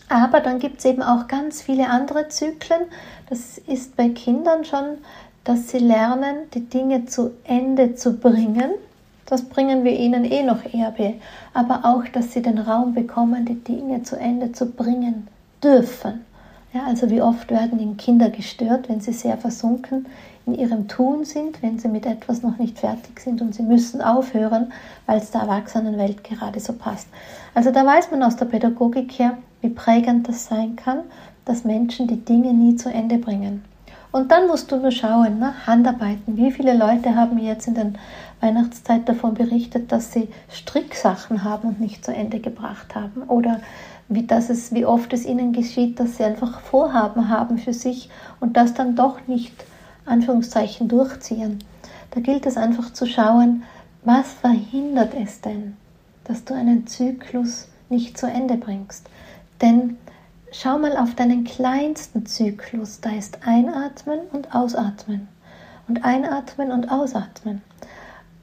Aber 0.08 0.40
dann 0.40 0.58
gibt 0.58 0.78
es 0.78 0.84
eben 0.84 1.02
auch 1.02 1.28
ganz 1.28 1.62
viele 1.62 1.88
andere 1.88 2.28
Zyklen. 2.28 2.82
Das 3.28 3.58
ist 3.58 3.96
bei 3.96 4.10
Kindern 4.10 4.64
schon, 4.64 4.98
dass 5.42 5.70
sie 5.70 5.78
lernen, 5.78 6.37
die 6.52 6.68
Dinge 6.68 7.06
zu 7.06 7.32
Ende 7.44 7.94
zu 7.94 8.18
bringen. 8.18 8.70
Das 9.26 9.42
bringen 9.42 9.82
wir 9.82 9.98
ihnen 9.98 10.24
eh 10.24 10.42
noch 10.42 10.62
eher 10.72 10.90
bei. 10.90 11.14
Aber 11.54 11.84
auch, 11.84 12.06
dass 12.08 12.32
sie 12.32 12.42
den 12.42 12.58
Raum 12.58 12.94
bekommen, 12.94 13.46
die 13.46 13.64
Dinge 13.64 14.02
zu 14.02 14.16
Ende 14.16 14.52
zu 14.52 14.66
bringen 14.66 15.26
dürfen. 15.62 16.24
Ja, 16.74 16.84
also 16.87 17.08
wie 17.08 17.22
oft 17.22 17.50
werden 17.50 17.78
ihnen 17.78 17.96
Kinder 17.96 18.28
gestört, 18.30 18.88
wenn 18.88 19.00
sie 19.00 19.12
sehr 19.12 19.38
versunken 19.38 20.06
in 20.46 20.54
ihrem 20.54 20.88
Tun 20.88 21.24
sind, 21.24 21.62
wenn 21.62 21.78
sie 21.78 21.88
mit 21.88 22.07
etwas 22.07 22.42
noch 22.42 22.59
nicht 22.59 22.78
fertig 22.78 23.20
sind 23.20 23.40
und 23.40 23.54
sie 23.54 23.62
müssen 23.62 24.02
aufhören, 24.02 24.72
weil 25.07 25.18
es 25.18 25.30
der 25.30 25.42
Erwachsenenwelt 25.42 26.22
gerade 26.22 26.61
so 26.61 26.72
passt. 26.72 27.09
Also 27.54 27.70
da 27.70 27.85
weiß 27.87 28.11
man 28.11 28.22
aus 28.22 28.37
der 28.37 28.46
Pädagogik 28.46 29.18
her, 29.18 29.38
wie 29.62 29.70
prägend 29.70 30.28
das 30.28 30.46
sein 30.46 30.76
kann, 30.76 31.00
dass 31.44 31.64
Menschen 31.64 32.07
die 32.07 32.24
Dinge 32.24 32.52
nie 32.52 32.76
zu 32.76 32.90
Ende 32.90 33.18
bringen. 33.18 33.64
Und 34.12 34.30
dann 34.30 34.46
musst 34.46 34.70
du 34.70 34.76
nur 34.76 34.92
schauen, 34.92 35.40
ne? 35.40 35.66
Handarbeiten. 35.66 36.37
Wie 36.37 36.52
viele 36.52 36.76
Leute 36.76 37.16
haben 37.16 37.37
jetzt 37.37 37.66
in 37.66 37.74
der 37.74 37.92
Weihnachtszeit 38.40 39.09
davon 39.09 39.35
berichtet, 39.35 39.90
dass 39.90 40.12
sie 40.12 40.28
Stricksachen 40.48 41.42
haben 41.42 41.66
und 41.66 41.80
nicht 41.80 42.04
zu 42.04 42.14
Ende 42.14 42.38
gebracht 42.38 42.94
haben? 42.94 43.24
Oder 43.24 43.61
wie, 44.09 44.24
dass 44.24 44.50
es, 44.50 44.72
wie 44.72 44.87
oft 44.87 45.12
es 45.12 45.26
ihnen 45.26 45.52
geschieht, 45.52 45.98
dass 45.98 46.16
sie 46.16 46.22
einfach 46.22 46.61
Vorhaben 46.61 47.28
haben 47.28 47.59
für 47.59 47.72
sich 47.72 48.09
und 48.38 48.57
das 48.57 48.74
dann 48.74 48.94
doch 48.94 49.18
nicht 49.26 49.52
Anführungszeichen 50.07 50.88
durchziehen. 50.88 51.59
Da 52.11 52.21
gilt 52.21 52.47
es 52.47 52.57
einfach 52.57 52.93
zu 52.93 53.07
schauen, 53.07 53.64
was 54.05 54.33
verhindert 54.33 55.14
es 55.14 55.40
denn, 55.40 55.77
dass 56.25 56.45
du 56.45 56.55
einen 56.55 56.87
Zyklus 56.87 57.69
nicht 57.88 58.19
zu 58.19 58.27
Ende 58.27 58.57
bringst. 58.57 59.09
Denn 59.61 59.97
schau 60.53 60.79
mal 60.79 60.97
auf 60.97 61.14
deinen 61.14 61.45
kleinsten 61.45 62.27
Zyklus, 62.27 63.01
da 63.01 63.11
ist 63.11 63.38
Einatmen 63.47 64.21
und 64.33 64.55
Ausatmen. 64.55 65.29
Und 65.88 66.05
Einatmen 66.05 66.71
und 66.71 66.90
Ausatmen. 66.90 67.62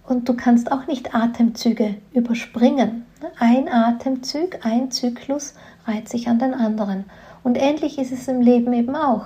Und 0.08 0.28
du 0.28 0.36
kannst 0.36 0.71
auch 0.71 0.88
nicht 0.88 1.15
Atemzüge 1.15 1.95
überspringen. 2.13 3.06
Ein 3.39 3.69
Atemzug, 3.69 4.65
ein 4.65 4.91
Zyklus 4.91 5.54
reiht 5.86 6.10
sich 6.10 6.28
an 6.28 6.39
den 6.39 6.54
anderen. 6.54 7.06
Und 7.43 7.58
ähnlich 7.58 7.97
ist 7.97 8.12
es 8.12 8.28
im 8.28 8.41
Leben 8.41 8.74
eben 8.74 8.95
auch. 8.95 9.26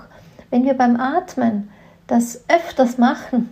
Wenn 0.50 0.64
wir 0.64 0.76
beim 0.76 1.00
Atmen 1.00 1.70
das 2.08 2.44
öfters 2.48 2.98
machen, 2.98 3.50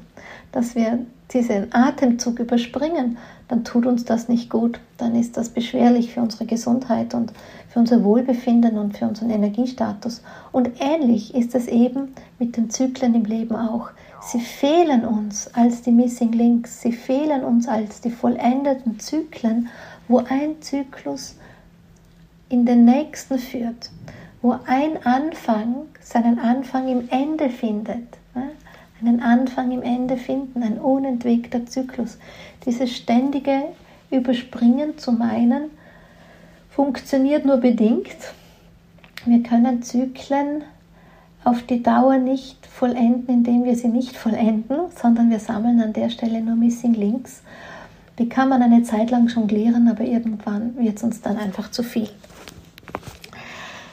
dass 0.52 0.76
wir 0.76 1.00
diesen 1.34 1.74
Atemzug 1.74 2.40
überspringen, 2.40 3.18
dann 3.48 3.64
tut 3.64 3.86
uns 3.86 4.06
das 4.06 4.30
nicht 4.30 4.50
gut. 4.50 4.80
Dann 4.98 5.16
ist 5.16 5.36
das 5.36 5.50
beschwerlich 5.50 6.14
für 6.14 6.22
unsere 6.22 6.46
Gesundheit 6.46 7.14
und 7.14 7.34
für 7.70 7.80
unser 7.80 8.04
Wohlbefinden 8.04 8.78
und 8.78 8.98
für 8.98 9.06
unseren 9.06 9.32
Energiestatus. 9.32 10.22
Und 10.52 10.72
ähnlich 10.80 11.34
ist 11.34 11.56
es 11.56 11.68
eben 11.68 12.14
mit 12.40 12.56
den 12.56 12.70
Zyklen 12.70 13.16
im 13.16 13.26
Leben 13.26 13.56
auch. 13.56 13.90
Sie 14.22 14.40
fehlen 14.40 15.06
uns 15.06 15.54
als 15.54 15.82
die 15.82 15.92
Missing 15.92 16.32
Links, 16.32 16.82
sie 16.82 16.94
fehlen 16.94 17.44
uns 17.44 17.68
als 17.68 18.00
die 18.00 18.12
vollendeten 18.12 19.00
Zyklen, 19.00 19.68
wo 20.08 20.20
ein 20.20 20.62
Zyklus 20.62 21.36
in 22.48 22.66
den 22.66 22.86
nächsten 22.86 23.40
führt, 23.40 23.90
wo 24.42 24.56
ein 24.66 25.04
Anfang 25.06 25.88
seinen 26.00 26.40
Anfang 26.40 26.88
im 26.88 27.10
Ende 27.10 27.50
findet 27.50 28.18
einen 29.06 29.22
Anfang 29.22 29.72
im 29.72 29.82
Ende 29.82 30.18
finden, 30.18 30.64
ein 30.64 30.78
unentwegter 30.78 31.66
Zyklus. 31.66 32.18
Dieses 32.66 32.96
ständige 32.96 33.64
Überspringen 34.10 34.98
zu 34.98 35.12
meinen 35.12 35.72
funktioniert 36.70 37.46
nur 37.46 37.58
bedingt. 37.58 38.16
Wir 39.26 39.44
können 39.44 39.84
Zyklen 39.84 40.64
auf 41.44 41.64
die 41.64 41.84
Dauer 41.84 42.18
nicht 42.18 42.66
vollenden, 42.66 43.28
indem 43.28 43.64
wir 43.66 43.76
sie 43.76 43.90
nicht 43.90 44.16
vollenden, 44.16 44.78
sondern 44.96 45.30
wir 45.30 45.40
sammeln 45.40 45.82
an 45.82 45.94
der 45.94 46.10
Stelle 46.10 46.42
nur 46.42 46.56
Missing 46.56 46.94
Links. 46.94 47.42
Die 48.20 48.30
kann 48.30 48.50
man 48.50 48.62
eine 48.62 48.84
Zeit 48.84 49.12
lang 49.12 49.28
jonglieren, 49.28 49.88
aber 49.88 50.04
irgendwann 50.04 50.78
wird 50.78 50.98
es 50.98 51.04
uns 51.04 51.22
dann 51.22 51.38
einfach 51.38 51.72
zu 51.72 51.84
viel. 51.84 52.10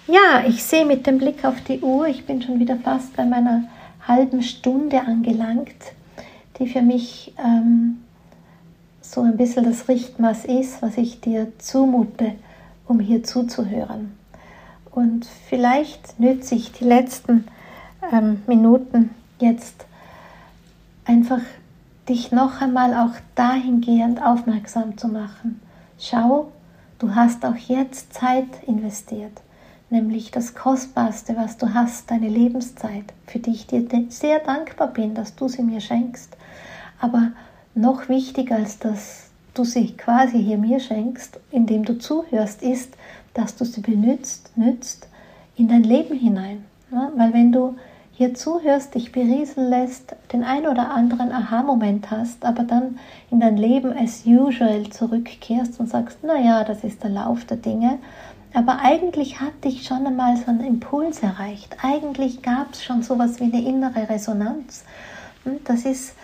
Ja, 0.07 0.45
ich 0.47 0.63
sehe 0.63 0.85
mit 0.85 1.07
dem 1.07 1.19
Blick 1.19 1.45
auf 1.45 1.61
die 1.63 1.81
Uhr, 1.81 2.07
ich 2.07 2.27
bin 2.27 2.43
schon 2.43 2.59
wieder 2.59 2.77
fast 2.77 3.17
bei 3.17 3.25
meiner 3.25 3.65
halben 4.07 4.43
Stunde 4.43 5.01
angelangt, 5.01 5.93
die 6.59 6.69
für 6.69 6.83
mich 6.83 7.35
ähm, 7.39 8.03
so 9.01 9.23
ein 9.23 9.37
bisschen 9.37 9.65
das 9.65 9.89
Richtmaß 9.89 10.45
ist, 10.45 10.83
was 10.83 10.97
ich 10.97 11.21
dir 11.21 11.53
zumute, 11.59 12.33
um 12.87 13.01
hier 13.01 13.23
zuzuhören. 13.23 14.13
Und 14.91 15.27
vielleicht 15.49 16.19
nütze 16.19 16.55
ich 16.55 16.73
die 16.73 16.85
letzten 16.85 17.45
ähm, 18.13 18.43
Minuten 18.47 19.11
jetzt 19.39 19.87
einfach 21.05 21.41
dich 22.09 22.33
noch 22.33 22.61
einmal 22.61 22.95
auch 22.95 23.15
dahingehend 23.35 24.23
aufmerksam 24.23 24.99
zu 24.99 25.09
machen. 25.09 25.61
Schau, 25.99 26.51
du 26.99 27.15
hast 27.15 27.45
auch 27.45 27.57
jetzt 27.57 28.13
Zeit 28.15 28.49
investiert 28.67 29.41
nämlich 29.91 30.31
das 30.31 30.55
Kostbarste, 30.55 31.37
was 31.37 31.59
du 31.59 31.75
hast, 31.75 32.11
deine 32.11 32.29
Lebenszeit, 32.29 33.05
für 33.27 33.39
die 33.39 33.51
ich 33.51 33.67
dir 33.67 33.87
sehr 34.09 34.39
dankbar 34.39 34.89
bin, 34.89 35.15
dass 35.15 35.35
du 35.35 35.49
sie 35.49 35.63
mir 35.63 35.81
schenkst. 35.81 36.37
Aber 37.01 37.33
noch 37.75 38.09
wichtiger 38.09 38.57
als 38.57 38.79
dass 38.79 39.31
du 39.55 39.65
sie 39.65 39.97
quasi 39.97 40.43
hier 40.43 40.59
mir 40.59 40.81
schenkst, 40.81 41.39
indem 41.51 41.85
du 41.85 41.99
zuhörst, 41.99 42.63
ist, 42.63 42.95
dass 43.35 43.57
du 43.57 43.65
sie 43.65 43.81
benützt, 43.81 44.57
nützt 44.57 45.09
in 45.57 45.69
dein 45.69 45.83
Leben 45.83 46.17
hinein. 46.17 46.65
Ja? 46.93 47.13
Weil 47.17 47.33
wenn 47.33 47.53
du 47.53 47.77
hier 48.21 48.35
zuhörst, 48.35 48.95
dich 48.95 49.13
berieseln 49.13 49.71
lässt, 49.71 50.15
den 50.31 50.45
ein 50.45 50.67
oder 50.67 50.91
anderen 50.91 51.33
Aha-Moment 51.33 52.11
hast, 52.11 52.45
aber 52.45 52.65
dann 52.65 52.99
in 53.31 53.41
dein 53.41 53.57
Leben 53.57 53.97
as 53.97 54.27
usual 54.27 54.91
zurückkehrst 54.91 55.81
und 55.81 55.89
sagst, 55.89 56.23
naja, 56.23 56.63
das 56.65 56.85
ist 56.85 57.03
der 57.03 57.09
Lauf 57.09 57.47
der 57.47 57.57
Dinge, 57.57 57.99
aber 58.53 58.81
eigentlich 58.83 59.41
hat 59.41 59.65
dich 59.65 59.85
schon 59.85 60.07
einmal 60.07 60.37
so 60.37 60.51
ein 60.51 60.61
Impuls 60.61 61.23
erreicht. 61.23 61.79
Eigentlich 61.83 62.43
gab 62.43 62.75
es 62.75 62.85
schon 62.85 63.03
sowas 63.03 63.41
wie 63.41 63.45
eine 63.45 63.67
innere 63.67 64.11
Resonanz. 64.11 64.85
Und 65.47 65.67
das 65.67 65.87
ist 65.87 66.15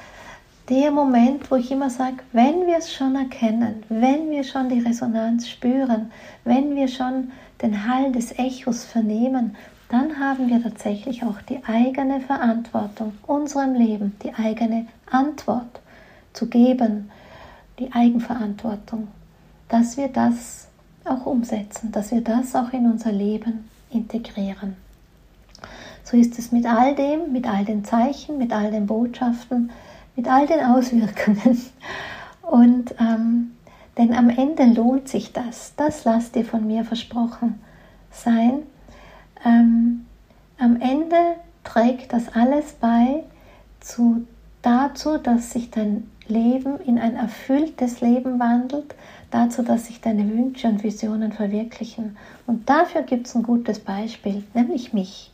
der 0.69 0.91
Moment, 0.91 1.51
wo 1.51 1.57
ich 1.57 1.71
immer 1.71 1.89
sage, 1.89 2.19
wenn 2.35 2.67
wir 2.67 2.77
es 2.77 2.93
schon 2.93 3.17
erkennen, 3.17 3.85
wenn 3.89 4.29
wir 4.29 4.45
schon 4.45 4.69
die 4.69 4.81
Resonanz 4.81 5.49
spüren, 5.49 6.11
wenn 6.45 6.77
wir 6.77 6.89
schon 6.89 7.33
den 7.63 7.89
Hall 7.89 8.13
des 8.13 8.39
Echos 8.39 8.85
vernehmen, 8.85 9.57
dann 9.89 10.19
haben 10.19 10.49
wir 10.49 10.63
tatsächlich 10.63 11.23
auch 11.25 11.41
die 11.43 11.65
eigene 11.65 12.21
Verantwortung 12.21 13.13
unserem 13.27 13.75
Leben, 13.75 14.17
die 14.23 14.35
eigene 14.35 14.87
Antwort 15.11 15.81
zu 16.33 16.47
geben, 16.49 17.11
die 17.79 17.93
Eigenverantwortung, 17.93 19.09
dass 19.69 19.97
wir 19.97 20.09
das 20.09 20.69
auch 21.05 21.27
umsetzen, 21.27 21.93
dass 21.93 22.11
wir 22.11 22.21
das 22.21 22.55
auch 22.55 22.73
in 22.73 22.91
unser 22.91 23.13
Leben 23.13 23.69
integrieren. 23.91 24.77
So 26.03 26.17
ist 26.17 26.39
es 26.39 26.53
mit 26.53 26.67
all 26.67 26.95
dem, 26.95 27.33
mit 27.33 27.49
all 27.49 27.65
den 27.65 27.85
Zeichen, 27.85 28.39
mit 28.39 28.53
all 28.53 28.71
den 28.71 28.87
Botschaften, 28.87 29.71
mit 30.15 30.29
all 30.29 30.47
den 30.47 30.61
Auswirkungen. 30.61 31.61
Und 32.43 32.95
ähm, 33.01 33.53
denn 33.99 34.15
am 34.15 34.29
Ende 34.29 34.65
lohnt 34.65 35.09
sich 35.09 35.33
das. 35.33 35.73
Das 35.77 36.05
lasst 36.05 36.35
dir 36.35 36.45
von 36.45 36.67
mir 36.67 36.85
versprochen 36.85 37.61
sein. 38.11 38.63
Ähm, 39.45 40.07
am 40.59 40.81
Ende 40.81 41.37
trägt 41.65 42.13
das 42.13 42.29
alles 42.35 42.73
bei 42.73 43.25
zu, 43.81 44.27
dazu, 44.63 45.19
dass 45.19 45.53
sich 45.53 45.71
dein 45.71 46.11
Leben 46.29 46.79
in 46.81 46.99
ein 46.99 47.15
erfülltes 47.15 48.01
Leben 48.01 48.39
wandelt, 48.39 48.95
dazu, 49.31 49.63
dass 49.63 49.87
sich 49.87 50.01
deine 50.01 50.29
Wünsche 50.29 50.69
und 50.69 50.83
Visionen 50.83 51.33
verwirklichen. 51.33 52.17
Und 52.47 52.69
dafür 52.69 53.03
gibt 53.03 53.27
es 53.27 53.35
ein 53.35 53.43
gutes 53.43 53.79
Beispiel, 53.79 54.45
nämlich 54.55 54.93
mich. 54.93 55.31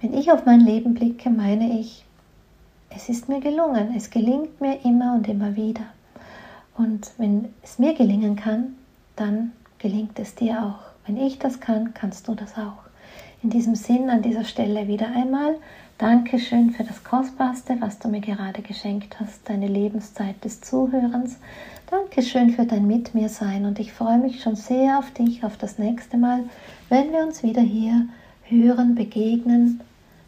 Wenn 0.00 0.14
ich 0.14 0.30
auf 0.30 0.46
mein 0.46 0.60
Leben 0.60 0.94
blicke, 0.94 1.30
meine 1.30 1.80
ich, 1.80 2.04
es 2.90 3.08
ist 3.08 3.28
mir 3.28 3.40
gelungen, 3.40 3.94
es 3.96 4.10
gelingt 4.10 4.60
mir 4.60 4.84
immer 4.84 5.14
und 5.14 5.28
immer 5.28 5.56
wieder. 5.56 5.84
Und 6.76 7.10
wenn 7.18 7.52
es 7.62 7.78
mir 7.78 7.94
gelingen 7.94 8.36
kann, 8.36 8.76
dann 9.16 9.52
gelingt 9.78 10.18
es 10.18 10.34
dir 10.34 10.62
auch. 10.62 10.88
Wenn 11.06 11.16
ich 11.16 11.38
das 11.38 11.60
kann, 11.60 11.94
kannst 11.94 12.28
du 12.28 12.34
das 12.34 12.56
auch. 12.56 12.87
In 13.40 13.50
diesem 13.50 13.76
Sinn 13.76 14.10
an 14.10 14.22
dieser 14.22 14.42
Stelle 14.42 14.88
wieder 14.88 15.06
einmal 15.14 15.56
Dankeschön 15.96 16.70
für 16.70 16.82
das 16.82 17.04
Kostbarste, 17.04 17.76
was 17.78 18.00
du 18.00 18.08
mir 18.08 18.20
gerade 18.20 18.62
geschenkt 18.62 19.20
hast, 19.20 19.48
deine 19.48 19.68
Lebenszeit 19.68 20.44
des 20.44 20.60
Zuhörens. 20.60 21.38
Dankeschön 21.88 22.50
für 22.50 22.66
dein 22.66 22.88
Mit 22.88 23.14
mir 23.14 23.28
sein 23.28 23.64
und 23.64 23.78
ich 23.78 23.92
freue 23.92 24.18
mich 24.18 24.42
schon 24.42 24.56
sehr 24.56 24.98
auf 24.98 25.12
dich, 25.12 25.44
auf 25.44 25.56
das 25.56 25.78
nächste 25.78 26.16
Mal, 26.16 26.44
wenn 26.88 27.12
wir 27.12 27.20
uns 27.24 27.44
wieder 27.44 27.62
hier 27.62 28.08
hören, 28.44 28.96
begegnen, 28.96 29.80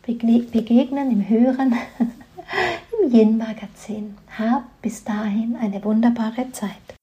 begegnen 0.07 1.11
im 1.11 1.29
Hören 1.29 1.75
im 3.03 3.13
Yin 3.13 3.39
Magazin. 3.39 4.17
Hab 4.39 4.65
bis 4.83 5.03
dahin 5.03 5.57
eine 5.61 5.83
wunderbare 5.83 6.53
Zeit. 6.53 7.00